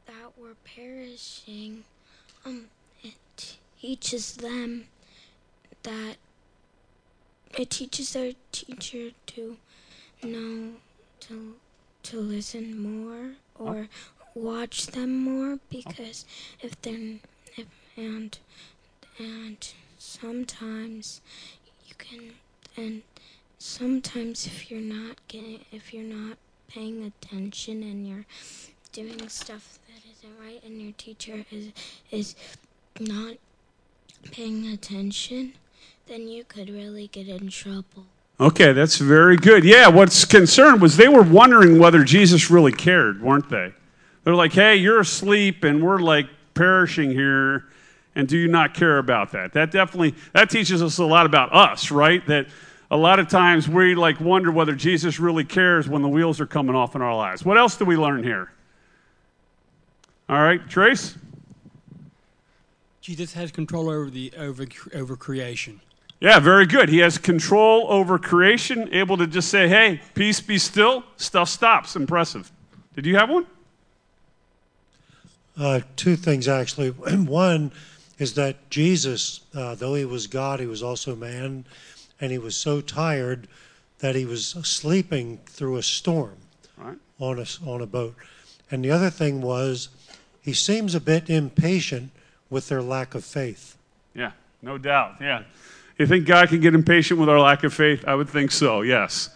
that 0.07 0.33
we're 0.38 0.57
perishing?" 0.64 1.85
Um, 2.46 2.70
it 3.02 3.57
teaches 3.78 4.37
them 4.37 4.88
that 5.83 6.16
it 7.59 7.68
teaches 7.68 8.14
their 8.14 8.33
teacher 8.52 9.11
to 9.26 9.59
know 10.22 10.76
to 11.20 11.57
to 12.05 12.20
listen 12.20 12.66
more 12.81 13.33
or 13.55 13.88
watch 14.35 14.87
them 14.87 15.22
more 15.22 15.59
because 15.68 16.24
if 16.62 16.81
they're 16.81 17.18
if, 17.59 17.66
and 17.98 18.38
and 19.18 19.59
sometimes 19.98 21.20
you 22.10 22.32
and 22.76 23.02
sometimes 23.58 24.46
if 24.46 24.70
you're 24.70 24.80
not 24.80 25.16
getting 25.28 25.60
if 25.70 25.92
you're 25.92 26.02
not 26.02 26.36
paying 26.68 27.04
attention 27.04 27.82
and 27.82 28.06
you're 28.06 28.26
doing 28.92 29.28
stuff 29.28 29.78
that 29.86 30.02
isn't 30.10 30.38
right 30.40 30.62
and 30.64 30.80
your 30.80 30.92
teacher 30.92 31.44
is 31.50 31.72
is 32.10 32.34
not 32.98 33.34
paying 34.30 34.66
attention 34.68 35.52
then 36.06 36.28
you 36.28 36.44
could 36.44 36.68
really 36.70 37.08
get 37.08 37.28
in 37.28 37.48
trouble 37.48 38.06
Okay, 38.42 38.72
that's 38.72 38.96
very 38.96 39.36
good. 39.36 39.62
Yeah, 39.62 39.86
what's 39.86 40.24
concerned 40.24 40.80
was 40.80 40.96
they 40.96 41.06
were 41.06 41.22
wondering 41.22 41.78
whether 41.78 42.02
Jesus 42.02 42.50
really 42.50 42.72
cared, 42.72 43.22
weren't 43.22 43.48
they? 43.48 43.72
They're 44.24 44.34
like, 44.34 44.52
hey, 44.52 44.74
you're 44.74 44.98
asleep 44.98 45.62
and 45.62 45.80
we're 45.80 46.00
like 46.00 46.26
perishing 46.54 47.10
here, 47.10 47.66
and 48.14 48.29
do 48.29 48.37
you 48.37 48.48
not 48.48 48.75
care 48.75 48.98
about 48.98 49.33
that? 49.33 49.53
That 49.53 49.70
definitely 49.70 50.14
that 50.33 50.51
teaches 50.51 50.83
us 50.83 50.98
a 50.98 51.05
lot 51.05 51.27
about 51.27 51.55
us, 51.55 51.90
right? 51.90 52.25
That 52.27 52.46
a 52.90 52.96
lot 52.96 53.18
of 53.18 53.29
times 53.29 53.68
we 53.68 53.94
like 53.94 54.20
wonder 54.20 54.53
whether 54.53 54.75
Jesus 54.75 55.18
really 55.18 55.44
cares 55.44 55.88
when 55.88 56.03
the 56.03 56.09
wheels 56.09 56.40
are 56.40 56.46
coming 56.46 56.77
off 56.77 56.94
in 56.94 57.03
our 57.03 57.16
lives. 57.16 57.44
What 57.44 57.57
else 57.57 57.77
do 57.77 57.85
we 57.85 57.96
learn 57.96 58.22
here? 58.22 58.53
All 60.29 60.42
right, 60.42 60.66
Trace? 60.68 61.16
Jesus 63.01 63.33
has 63.35 63.51
control 63.51 63.88
over 63.88 64.11
the 64.11 64.33
over 64.37 64.64
over 64.94 65.16
creation. 65.16 65.81
Yeah, 66.20 66.38
very 66.38 66.66
good. 66.66 66.88
He 66.88 66.98
has 66.98 67.18
control 67.18 67.87
over 67.90 68.16
creation, 68.16 68.88
able 68.92 69.16
to 69.16 69.27
just 69.27 69.48
say, 69.48 69.66
hey, 69.66 70.01
peace 70.14 70.40
be 70.40 70.57
still, 70.57 71.03
stuff 71.16 71.48
stops. 71.48 71.96
Impressive. 71.96 72.53
Did 72.94 73.07
you 73.07 73.16
have 73.16 73.29
one? 73.29 73.44
Uh, 75.59 75.81
two 75.96 76.14
things 76.14 76.46
actually. 76.46 76.90
one 77.27 77.72
is 78.22 78.35
that 78.35 78.70
Jesus, 78.70 79.40
uh, 79.52 79.74
though 79.74 79.94
he 79.94 80.04
was 80.04 80.28
God, 80.28 80.61
he 80.61 80.66
was 80.66 80.80
also 80.82 81.16
man, 81.16 81.64
and 82.20 82.30
he 82.30 82.38
was 82.38 82.56
so 82.56 82.80
tired 82.80 83.48
that 83.98 84.14
he 84.14 84.24
was 84.24 84.50
sleeping 84.62 85.40
through 85.46 85.76
a 85.76 85.82
storm 85.82 86.37
Right. 86.76 86.96
on 87.18 87.38
a 87.40 87.46
on 87.68 87.80
a 87.82 87.87
boat. 87.87 88.14
And 88.70 88.85
the 88.85 88.92
other 88.92 89.11
thing 89.11 89.42
was, 89.42 89.88
he 90.40 90.52
seems 90.52 90.94
a 90.94 91.00
bit 91.00 91.28
impatient 91.28 92.12
with 92.48 92.68
their 92.68 92.80
lack 92.80 93.14
of 93.16 93.24
faith. 93.24 93.76
Yeah, 94.14 94.32
no 94.62 94.78
doubt. 94.78 95.16
Yeah. 95.20 95.42
You 95.98 96.06
think 96.06 96.24
God 96.26 96.48
can 96.48 96.61
get 96.61 96.74
impatient 96.74 97.18
with 97.18 97.28
our 97.28 97.40
lack 97.40 97.64
of 97.64 97.74
faith? 97.74 98.04
I 98.06 98.14
would 98.14 98.28
think 98.28 98.52
so, 98.52 98.82
yes. 98.82 99.30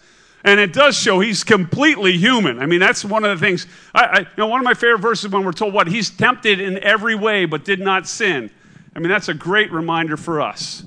And 0.45 0.61
it 0.61 0.73
does 0.73 0.97
show 0.97 1.19
he's 1.19 1.43
completely 1.43 2.17
human. 2.17 2.61
I 2.61 2.67
mean, 2.67 2.79
that's 2.81 3.05
one 3.05 3.25
of 3.25 3.39
the 3.39 3.45
things. 3.45 3.67
I, 3.95 4.05
I, 4.05 4.19
you 4.21 4.27
know, 4.39 4.47
one 4.47 4.61
of 4.61 4.65
my 4.65 4.75
favorite 4.75 5.01
verses 5.01 5.31
when 5.33 5.45
we're 5.45 5.53
told 5.53 5.75
what 5.75 5.89
he's 5.89 6.09
tempted 6.09 6.61
in 6.61 6.79
every 6.85 7.17
way, 7.17 7.47
but 7.47 7.65
did 7.65 7.81
not 7.81 8.07
sin. 8.07 8.51
I 8.97 8.99
mean, 8.99 9.11
that's 9.11 9.29
a 9.29 9.35
great 9.35 9.71
reminder 9.71 10.17
for 10.17 10.41
us. 10.41 10.83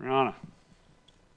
Rihanna. 0.00 0.34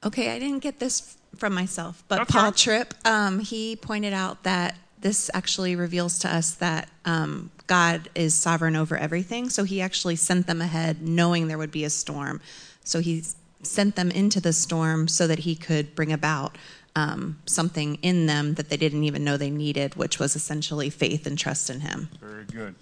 Okay, 0.05 0.33
I 0.33 0.39
didn't 0.39 0.59
get 0.59 0.79
this 0.79 1.17
from 1.35 1.53
myself, 1.53 2.05
but 2.07 2.19
That's 2.19 2.31
Paul 2.31 2.39
all 2.39 2.47
right. 2.47 2.55
Tripp, 2.55 2.93
um, 3.05 3.39
he 3.39 3.75
pointed 3.75 4.13
out 4.13 4.43
that 4.43 4.77
this 5.01 5.29
actually 5.33 5.75
reveals 5.75 6.19
to 6.19 6.33
us 6.33 6.53
that 6.55 6.89
um, 7.03 7.51
God 7.67 8.09
is 8.15 8.33
sovereign 8.33 8.77
over 8.77 8.95
everything. 8.95 9.49
So 9.49 9.65
he 9.65 9.81
actually 9.81 10.15
sent 10.15 10.47
them 10.47 10.61
ahead 10.61 11.01
knowing 11.01 11.49
there 11.49 11.57
would 11.57 11.69
be 11.69 11.83
a 11.83 11.89
storm. 11.89 12.39
So 12.85 13.01
he 13.01 13.23
sent 13.63 13.97
them 13.97 14.09
into 14.09 14.39
the 14.39 14.53
storm 14.53 15.09
so 15.09 15.27
that 15.27 15.39
he 15.39 15.55
could 15.55 15.95
bring 15.95 16.13
about 16.13 16.57
um, 16.95 17.39
something 17.45 17.95
in 17.95 18.25
them 18.25 18.53
that 18.53 18.69
they 18.69 18.77
didn't 18.77 19.03
even 19.03 19.25
know 19.25 19.35
they 19.35 19.49
needed, 19.49 19.95
which 19.95 20.17
was 20.17 20.37
essentially 20.37 20.89
faith 20.89 21.27
and 21.27 21.37
trust 21.37 21.69
in 21.69 21.81
him. 21.81 22.09
Very 22.21 22.45
good. 22.45 22.73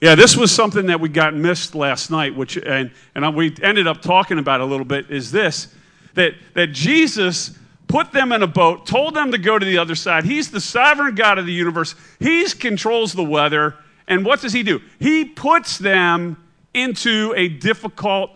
Yeah, 0.00 0.14
this 0.14 0.36
was 0.36 0.50
something 0.52 0.86
that 0.86 1.00
we 1.00 1.08
got 1.08 1.34
missed 1.34 1.74
last 1.74 2.10
night, 2.10 2.34
which 2.34 2.56
and 2.56 2.90
and 3.14 3.36
we 3.36 3.54
ended 3.62 3.86
up 3.86 4.02
talking 4.02 4.38
about 4.38 4.60
a 4.60 4.64
little 4.64 4.84
bit. 4.84 5.10
Is 5.10 5.30
this 5.30 5.68
that 6.14 6.34
that 6.54 6.72
Jesus 6.72 7.56
put 7.86 8.12
them 8.12 8.32
in 8.32 8.42
a 8.42 8.46
boat, 8.46 8.86
told 8.86 9.14
them 9.14 9.30
to 9.32 9.38
go 9.38 9.58
to 9.58 9.64
the 9.64 9.78
other 9.78 9.94
side. 9.94 10.24
He's 10.24 10.50
the 10.50 10.60
sovereign 10.60 11.14
God 11.14 11.38
of 11.38 11.46
the 11.46 11.52
universe. 11.52 11.94
He 12.18 12.44
controls 12.48 13.12
the 13.12 13.24
weather, 13.24 13.76
and 14.08 14.24
what 14.24 14.40
does 14.40 14.52
he 14.52 14.62
do? 14.62 14.80
He 14.98 15.24
puts 15.24 15.78
them 15.78 16.36
into 16.72 17.32
a 17.36 17.48
difficult 17.48 18.30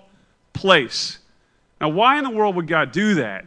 place. 0.52 1.18
Now, 1.80 1.88
why 1.88 2.18
in 2.18 2.24
the 2.24 2.30
world 2.30 2.56
would 2.56 2.66
God 2.66 2.92
do 2.92 3.14
that? 3.16 3.44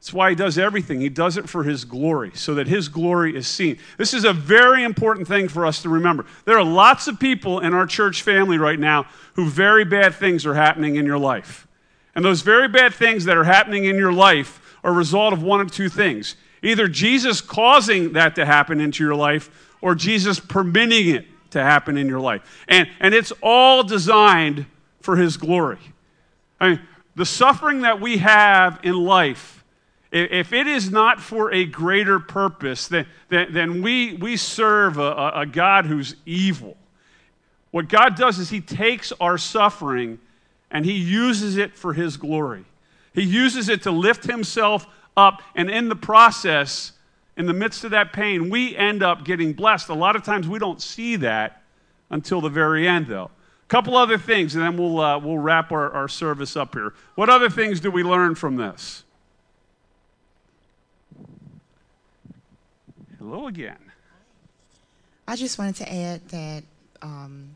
That's 0.00 0.14
why 0.14 0.30
he 0.30 0.36
does 0.36 0.56
everything. 0.56 1.02
He 1.02 1.10
does 1.10 1.36
it 1.36 1.46
for 1.46 1.62
his 1.62 1.84
glory, 1.84 2.30
so 2.34 2.54
that 2.54 2.66
his 2.66 2.88
glory 2.88 3.36
is 3.36 3.46
seen. 3.46 3.76
This 3.98 4.14
is 4.14 4.24
a 4.24 4.32
very 4.32 4.82
important 4.82 5.28
thing 5.28 5.46
for 5.46 5.66
us 5.66 5.82
to 5.82 5.90
remember. 5.90 6.24
There 6.46 6.58
are 6.58 6.64
lots 6.64 7.06
of 7.06 7.20
people 7.20 7.60
in 7.60 7.74
our 7.74 7.86
church 7.86 8.22
family 8.22 8.56
right 8.56 8.80
now 8.80 9.06
who 9.34 9.46
very 9.46 9.84
bad 9.84 10.14
things 10.14 10.46
are 10.46 10.54
happening 10.54 10.96
in 10.96 11.04
your 11.04 11.18
life. 11.18 11.68
And 12.14 12.24
those 12.24 12.40
very 12.40 12.66
bad 12.66 12.94
things 12.94 13.26
that 13.26 13.36
are 13.36 13.44
happening 13.44 13.84
in 13.84 13.96
your 13.96 14.12
life 14.12 14.78
are 14.82 14.90
a 14.90 14.94
result 14.94 15.34
of 15.34 15.42
one 15.42 15.60
of 15.60 15.70
two 15.70 15.90
things 15.90 16.34
either 16.62 16.88
Jesus 16.88 17.40
causing 17.40 18.12
that 18.12 18.34
to 18.34 18.44
happen 18.44 18.80
into 18.80 19.02
your 19.02 19.14
life, 19.14 19.50
or 19.80 19.94
Jesus 19.94 20.40
permitting 20.40 21.08
it 21.08 21.26
to 21.50 21.62
happen 21.62 21.96
in 21.96 22.06
your 22.06 22.20
life. 22.20 22.64
And, 22.68 22.88
and 23.00 23.14
it's 23.14 23.32
all 23.42 23.82
designed 23.82 24.66
for 25.00 25.16
his 25.16 25.36
glory. 25.36 25.78
I 26.58 26.68
mean, 26.70 26.80
the 27.16 27.24
suffering 27.26 27.80
that 27.82 28.00
we 28.00 28.18
have 28.18 28.80
in 28.82 28.94
life, 28.94 29.59
if 30.12 30.52
it 30.52 30.66
is 30.66 30.90
not 30.90 31.20
for 31.20 31.52
a 31.52 31.64
greater 31.64 32.18
purpose, 32.18 32.88
then, 32.88 33.06
then, 33.28 33.80
we, 33.80 34.14
we 34.14 34.36
serve 34.36 34.98
a, 34.98 35.02
a- 35.02 35.40
a 35.42 35.46
God 35.46 35.86
who's 35.86 36.16
evil. 36.26 36.76
What 37.70 37.88
God 37.88 38.16
does 38.16 38.38
is 38.38 38.50
He 38.50 38.60
takes 38.60 39.12
our 39.20 39.38
suffering 39.38 40.18
and 40.70 40.84
He 40.84 40.94
uses 40.94 41.56
it 41.56 41.76
for 41.76 41.92
His 41.92 42.16
glory. 42.16 42.64
He 43.14 43.22
uses 43.22 43.68
it 43.68 43.82
to 43.84 43.90
lift 43.92 44.24
Himself 44.24 44.86
up, 45.16 45.42
and 45.54 45.70
in 45.70 45.88
the 45.88 45.96
process, 45.96 46.92
in 47.36 47.46
the 47.46 47.52
midst 47.52 47.84
of 47.84 47.92
that 47.92 48.12
pain, 48.12 48.50
we 48.50 48.76
end 48.76 49.02
up 49.02 49.24
getting 49.24 49.52
blessed. 49.52 49.88
A 49.88 49.94
lot 49.94 50.16
of 50.16 50.22
times 50.24 50.48
we 50.48 50.58
don't 50.58 50.80
see 50.80 51.16
that 51.16 51.62
until 52.10 52.40
the 52.40 52.48
very 52.48 52.88
end, 52.88 53.06
though. 53.06 53.30
A 53.64 53.68
couple 53.68 53.96
other 53.96 54.18
things, 54.18 54.56
and 54.56 54.64
then 54.64 54.76
we'll, 54.76 54.98
uh, 55.00 55.18
we'll 55.18 55.38
wrap 55.38 55.70
our, 55.70 55.90
our 55.92 56.08
service 56.08 56.56
up 56.56 56.74
here. 56.74 56.94
What 57.14 57.28
other 57.30 57.48
things 57.48 57.78
do 57.78 57.90
we 57.90 58.02
learn 58.02 58.34
from 58.34 58.56
this? 58.56 59.04
Hello 63.20 63.48
again. 63.48 63.76
I 65.28 65.36
just 65.36 65.58
wanted 65.58 65.76
to 65.76 65.92
add 65.92 66.26
that 66.30 66.64
um, 67.02 67.54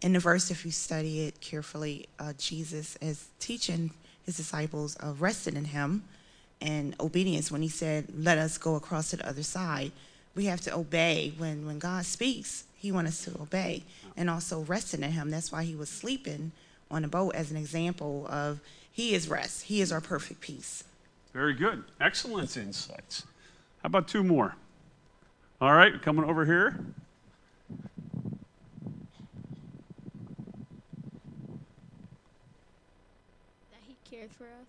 in 0.00 0.12
the 0.12 0.18
verse, 0.18 0.50
if 0.50 0.64
you 0.64 0.72
study 0.72 1.20
it 1.20 1.40
carefully, 1.40 2.08
uh, 2.18 2.32
Jesus 2.36 2.96
is 3.00 3.28
teaching 3.38 3.92
his 4.26 4.36
disciples 4.36 4.96
of 4.96 5.22
resting 5.22 5.54
in 5.54 5.66
him 5.66 6.02
and 6.60 6.96
obedience 6.98 7.48
when 7.48 7.62
he 7.62 7.68
said, 7.68 8.08
Let 8.12 8.38
us 8.38 8.58
go 8.58 8.74
across 8.74 9.10
to 9.10 9.18
the 9.18 9.28
other 9.28 9.44
side. 9.44 9.92
We 10.34 10.46
have 10.46 10.60
to 10.62 10.74
obey. 10.74 11.32
When, 11.38 11.64
when 11.64 11.78
God 11.78 12.04
speaks, 12.04 12.64
he 12.76 12.90
wants 12.90 13.10
us 13.10 13.32
to 13.32 13.40
obey 13.40 13.84
and 14.16 14.28
also 14.28 14.62
resting 14.62 15.04
in 15.04 15.12
him. 15.12 15.30
That's 15.30 15.52
why 15.52 15.62
he 15.62 15.76
was 15.76 15.90
sleeping 15.90 16.50
on 16.90 17.04
a 17.04 17.08
boat 17.08 17.36
as 17.36 17.52
an 17.52 17.56
example 17.56 18.26
of 18.28 18.58
he 18.90 19.14
is 19.14 19.28
rest, 19.28 19.66
he 19.66 19.80
is 19.80 19.92
our 19.92 20.00
perfect 20.00 20.40
peace. 20.40 20.82
Very 21.32 21.54
good. 21.54 21.84
Excellent 22.00 22.56
insights. 22.56 23.22
How 23.80 23.86
about 23.86 24.08
two 24.08 24.24
more? 24.24 24.56
All 25.62 25.72
right, 25.72 26.02
coming 26.02 26.24
over 26.24 26.44
here. 26.44 26.76
That 33.70 33.78
he 33.86 33.96
cared 34.10 34.32
for 34.32 34.42
us. 34.42 34.66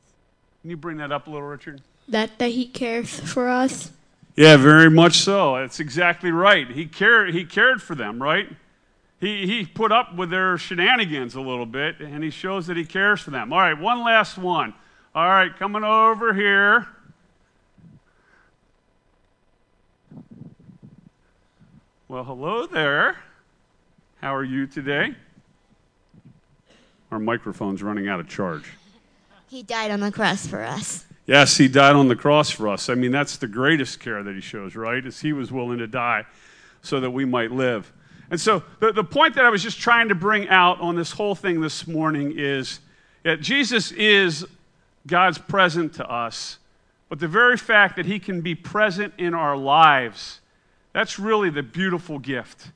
Can 0.61 0.69
you 0.69 0.77
bring 0.77 0.97
that 0.97 1.11
up 1.11 1.25
a 1.25 1.31
little, 1.31 1.47
Richard? 1.47 1.81
That 2.07 2.37
that 2.37 2.51
he 2.51 2.67
cares 2.67 3.19
for 3.19 3.49
us. 3.49 3.91
Yeah, 4.35 4.55
very 4.57 4.91
much 4.91 5.17
so. 5.17 5.55
That's 5.55 5.79
exactly 5.79 6.29
right. 6.29 6.69
He 6.69 6.85
cared, 6.85 7.33
he 7.33 7.43
cared 7.43 7.81
for 7.81 7.95
them, 7.95 8.21
right? 8.21 8.49
He, 9.19 9.47
he 9.47 9.65
put 9.65 9.91
up 9.91 10.15
with 10.15 10.29
their 10.29 10.59
shenanigans 10.59 11.33
a 11.33 11.41
little 11.41 11.65
bit, 11.65 12.01
and 12.01 12.23
he 12.23 12.29
shows 12.29 12.67
that 12.67 12.77
he 12.77 12.85
cares 12.85 13.19
for 13.19 13.31
them. 13.31 13.51
All 13.51 13.57
right, 13.57 13.79
one 13.79 14.03
last 14.03 14.37
one. 14.37 14.75
All 15.15 15.27
right, 15.27 15.57
coming 15.57 15.83
over 15.83 16.35
here. 16.35 16.87
Well, 22.13 22.25
hello 22.25 22.67
there. 22.67 23.17
How 24.21 24.35
are 24.35 24.43
you 24.43 24.67
today? 24.67 25.15
Our 27.09 27.17
microphone's 27.17 27.81
running 27.81 28.07
out 28.07 28.19
of 28.19 28.29
charge. 28.29 28.65
He 29.49 29.63
died 29.63 29.89
on 29.89 29.99
the 29.99 30.11
cross 30.11 30.45
for 30.45 30.61
us. 30.61 31.07
Yes, 31.25 31.57
he 31.57 31.67
died 31.67 31.95
on 31.95 32.09
the 32.09 32.15
cross 32.15 32.51
for 32.51 32.67
us. 32.67 32.87
I 32.87 32.93
mean, 32.93 33.11
that's 33.11 33.37
the 33.37 33.47
greatest 33.47 33.99
care 33.99 34.21
that 34.21 34.35
he 34.35 34.41
shows, 34.41 34.75
right? 34.75 35.03
Is 35.03 35.21
he 35.21 35.33
was 35.33 35.51
willing 35.51 35.79
to 35.79 35.87
die 35.87 36.27
so 36.83 36.99
that 36.99 37.09
we 37.09 37.25
might 37.25 37.51
live. 37.51 37.91
And 38.29 38.39
so 38.39 38.61
the, 38.79 38.91
the 38.91 39.03
point 39.03 39.33
that 39.33 39.45
I 39.45 39.49
was 39.49 39.63
just 39.63 39.79
trying 39.79 40.09
to 40.09 40.15
bring 40.15 40.47
out 40.49 40.79
on 40.81 40.95
this 40.95 41.13
whole 41.13 41.33
thing 41.33 41.61
this 41.61 41.87
morning 41.87 42.35
is 42.37 42.79
that 43.23 43.41
Jesus 43.41 43.91
is 43.91 44.45
God's 45.07 45.39
present 45.39 45.95
to 45.95 46.07
us, 46.07 46.59
but 47.09 47.19
the 47.19 47.27
very 47.27 47.57
fact 47.57 47.95
that 47.95 48.05
he 48.05 48.19
can 48.19 48.41
be 48.41 48.53
present 48.53 49.15
in 49.17 49.33
our 49.33 49.57
lives, 49.57 50.41
that's 50.93 51.19
really 51.19 51.49
the 51.49 51.63
beautiful 51.63 52.19
gift. 52.19 52.71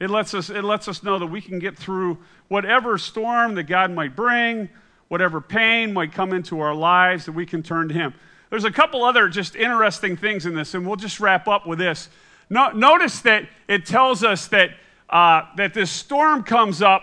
It 0.00 0.10
lets 0.10 0.34
us, 0.34 0.50
it 0.50 0.64
lets 0.64 0.88
us 0.88 1.02
know 1.02 1.18
that 1.18 1.26
we 1.26 1.40
can 1.40 1.58
get 1.58 1.76
through 1.76 2.18
whatever 2.48 2.98
storm 2.98 3.54
that 3.54 3.64
God 3.64 3.90
might 3.90 4.16
bring, 4.16 4.68
whatever 5.08 5.40
pain 5.40 5.92
might 5.92 6.12
come 6.12 6.32
into 6.32 6.60
our 6.60 6.74
lives, 6.74 7.26
that 7.26 7.32
we 7.32 7.46
can 7.46 7.62
turn 7.62 7.88
to 7.88 7.94
Him. 7.94 8.14
There's 8.50 8.64
a 8.64 8.70
couple 8.70 9.04
other 9.04 9.28
just 9.28 9.56
interesting 9.56 10.16
things 10.16 10.46
in 10.46 10.54
this, 10.54 10.74
and 10.74 10.86
we'll 10.86 10.96
just 10.96 11.20
wrap 11.20 11.48
up 11.48 11.66
with 11.66 11.78
this. 11.78 12.08
No, 12.48 12.70
notice 12.70 13.20
that 13.20 13.46
it 13.66 13.84
tells 13.84 14.24
us 14.24 14.48
that, 14.48 14.70
uh, 15.10 15.42
that 15.56 15.74
this 15.74 15.90
storm 15.90 16.42
comes 16.42 16.80
up. 16.80 17.02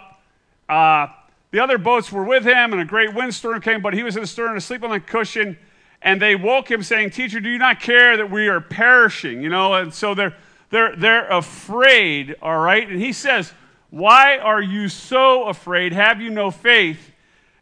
Uh, 0.67 1.07
the 1.51 1.59
other 1.59 1.77
boats 1.77 2.11
were 2.11 2.23
with 2.23 2.43
him, 2.43 2.73
and 2.73 2.81
a 2.81 2.85
great 2.85 3.13
windstorm 3.13 3.61
came, 3.61 3.81
but 3.81 3.93
he 3.93 4.03
was 4.03 4.15
in 4.15 4.21
the 4.21 4.27
stern 4.27 4.57
asleep 4.57 4.83
on 4.83 4.89
the 4.89 4.99
cushion. 4.99 5.57
And 6.01 6.21
they 6.21 6.35
woke 6.35 6.69
him, 6.69 6.83
saying, 6.83 7.11
Teacher, 7.11 7.39
do 7.39 7.49
you 7.49 7.57
not 7.57 7.79
care 7.79 8.17
that 8.17 8.29
we 8.29 8.47
are 8.47 8.61
perishing? 8.61 9.41
You 9.41 9.49
know, 9.49 9.73
and 9.75 9.93
so 9.93 10.13
they're, 10.13 10.35
they're, 10.75 10.95
they're 10.97 11.29
afraid, 11.29 12.35
all 12.41 12.59
right? 12.59 12.85
And 12.89 13.01
he 13.01 13.13
says, 13.13 13.53
Why 13.91 14.37
are 14.37 14.61
you 14.61 14.89
so 14.89 15.45
afraid? 15.45 15.93
Have 15.93 16.19
you 16.19 16.29
no 16.29 16.51
faith? 16.51 17.13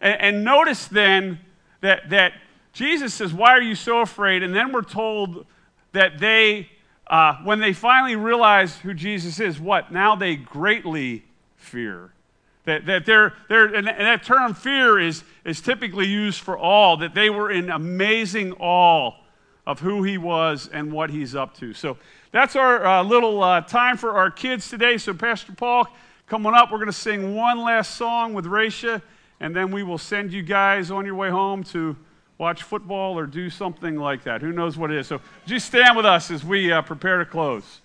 And, 0.01 0.19
and 0.19 0.43
notice 0.43 0.87
then 0.87 1.39
that, 1.81 2.09
that 2.09 2.33
Jesus 2.71 3.13
says, 3.13 3.31
Why 3.31 3.51
are 3.51 3.61
you 3.61 3.75
so 3.75 3.99
afraid? 4.01 4.41
And 4.41 4.55
then 4.55 4.71
we're 4.71 4.81
told 4.81 5.45
that 5.91 6.17
they, 6.17 6.69
uh, 7.05 7.35
when 7.43 7.59
they 7.59 7.71
finally 7.71 8.15
realize 8.15 8.77
who 8.77 8.95
Jesus 8.95 9.39
is, 9.39 9.59
what? 9.59 9.91
Now 9.91 10.15
they 10.15 10.35
greatly 10.35 11.23
fear. 11.55 12.13
That, 12.65 12.87
that 12.87 13.05
they're, 13.05 13.33
they're, 13.47 13.75
and 13.75 13.85
that 13.85 14.23
term 14.23 14.55
fear 14.55 14.97
is, 14.97 15.23
is 15.45 15.61
typically 15.61 16.07
used 16.07 16.39
for 16.39 16.57
all, 16.57 16.97
that 16.97 17.13
they 17.13 17.29
were 17.29 17.51
in 17.51 17.69
amazing 17.69 18.53
awe 18.53 19.11
of 19.67 19.81
who 19.81 20.01
he 20.01 20.17
was 20.17 20.67
and 20.73 20.91
what 20.91 21.11
he's 21.11 21.35
up 21.35 21.55
to. 21.57 21.73
So 21.73 21.97
that's 22.33 22.55
our 22.55 22.83
uh, 22.83 23.03
little 23.03 23.43
uh, 23.43 23.61
time 23.61 23.95
for 23.95 24.17
our 24.17 24.31
kids 24.31 24.67
today. 24.67 24.97
So, 24.97 25.13
Pastor 25.13 25.53
Paul, 25.53 25.87
coming 26.25 26.55
up, 26.55 26.71
we're 26.71 26.79
going 26.79 26.87
to 26.87 26.91
sing 26.91 27.35
one 27.35 27.59
last 27.59 27.93
song 27.93 28.33
with 28.33 28.45
Raisha, 28.45 29.03
and 29.39 29.55
then 29.55 29.71
we 29.71 29.83
will 29.83 29.99
send 29.99 30.33
you 30.33 30.41
guys 30.41 30.89
on 30.89 31.05
your 31.05 31.13
way 31.13 31.29
home 31.29 31.63
to 31.65 31.95
watch 32.39 32.63
football 32.63 33.19
or 33.19 33.27
do 33.27 33.51
something 33.51 33.97
like 33.97 34.23
that. 34.23 34.41
Who 34.41 34.51
knows 34.51 34.77
what 34.79 34.89
it 34.89 34.97
is? 34.97 35.05
So, 35.05 35.21
just 35.45 35.67
stand 35.67 35.95
with 35.95 36.07
us 36.07 36.31
as 36.31 36.43
we 36.43 36.71
uh, 36.71 36.81
prepare 36.81 37.19
to 37.19 37.25
close. 37.25 37.81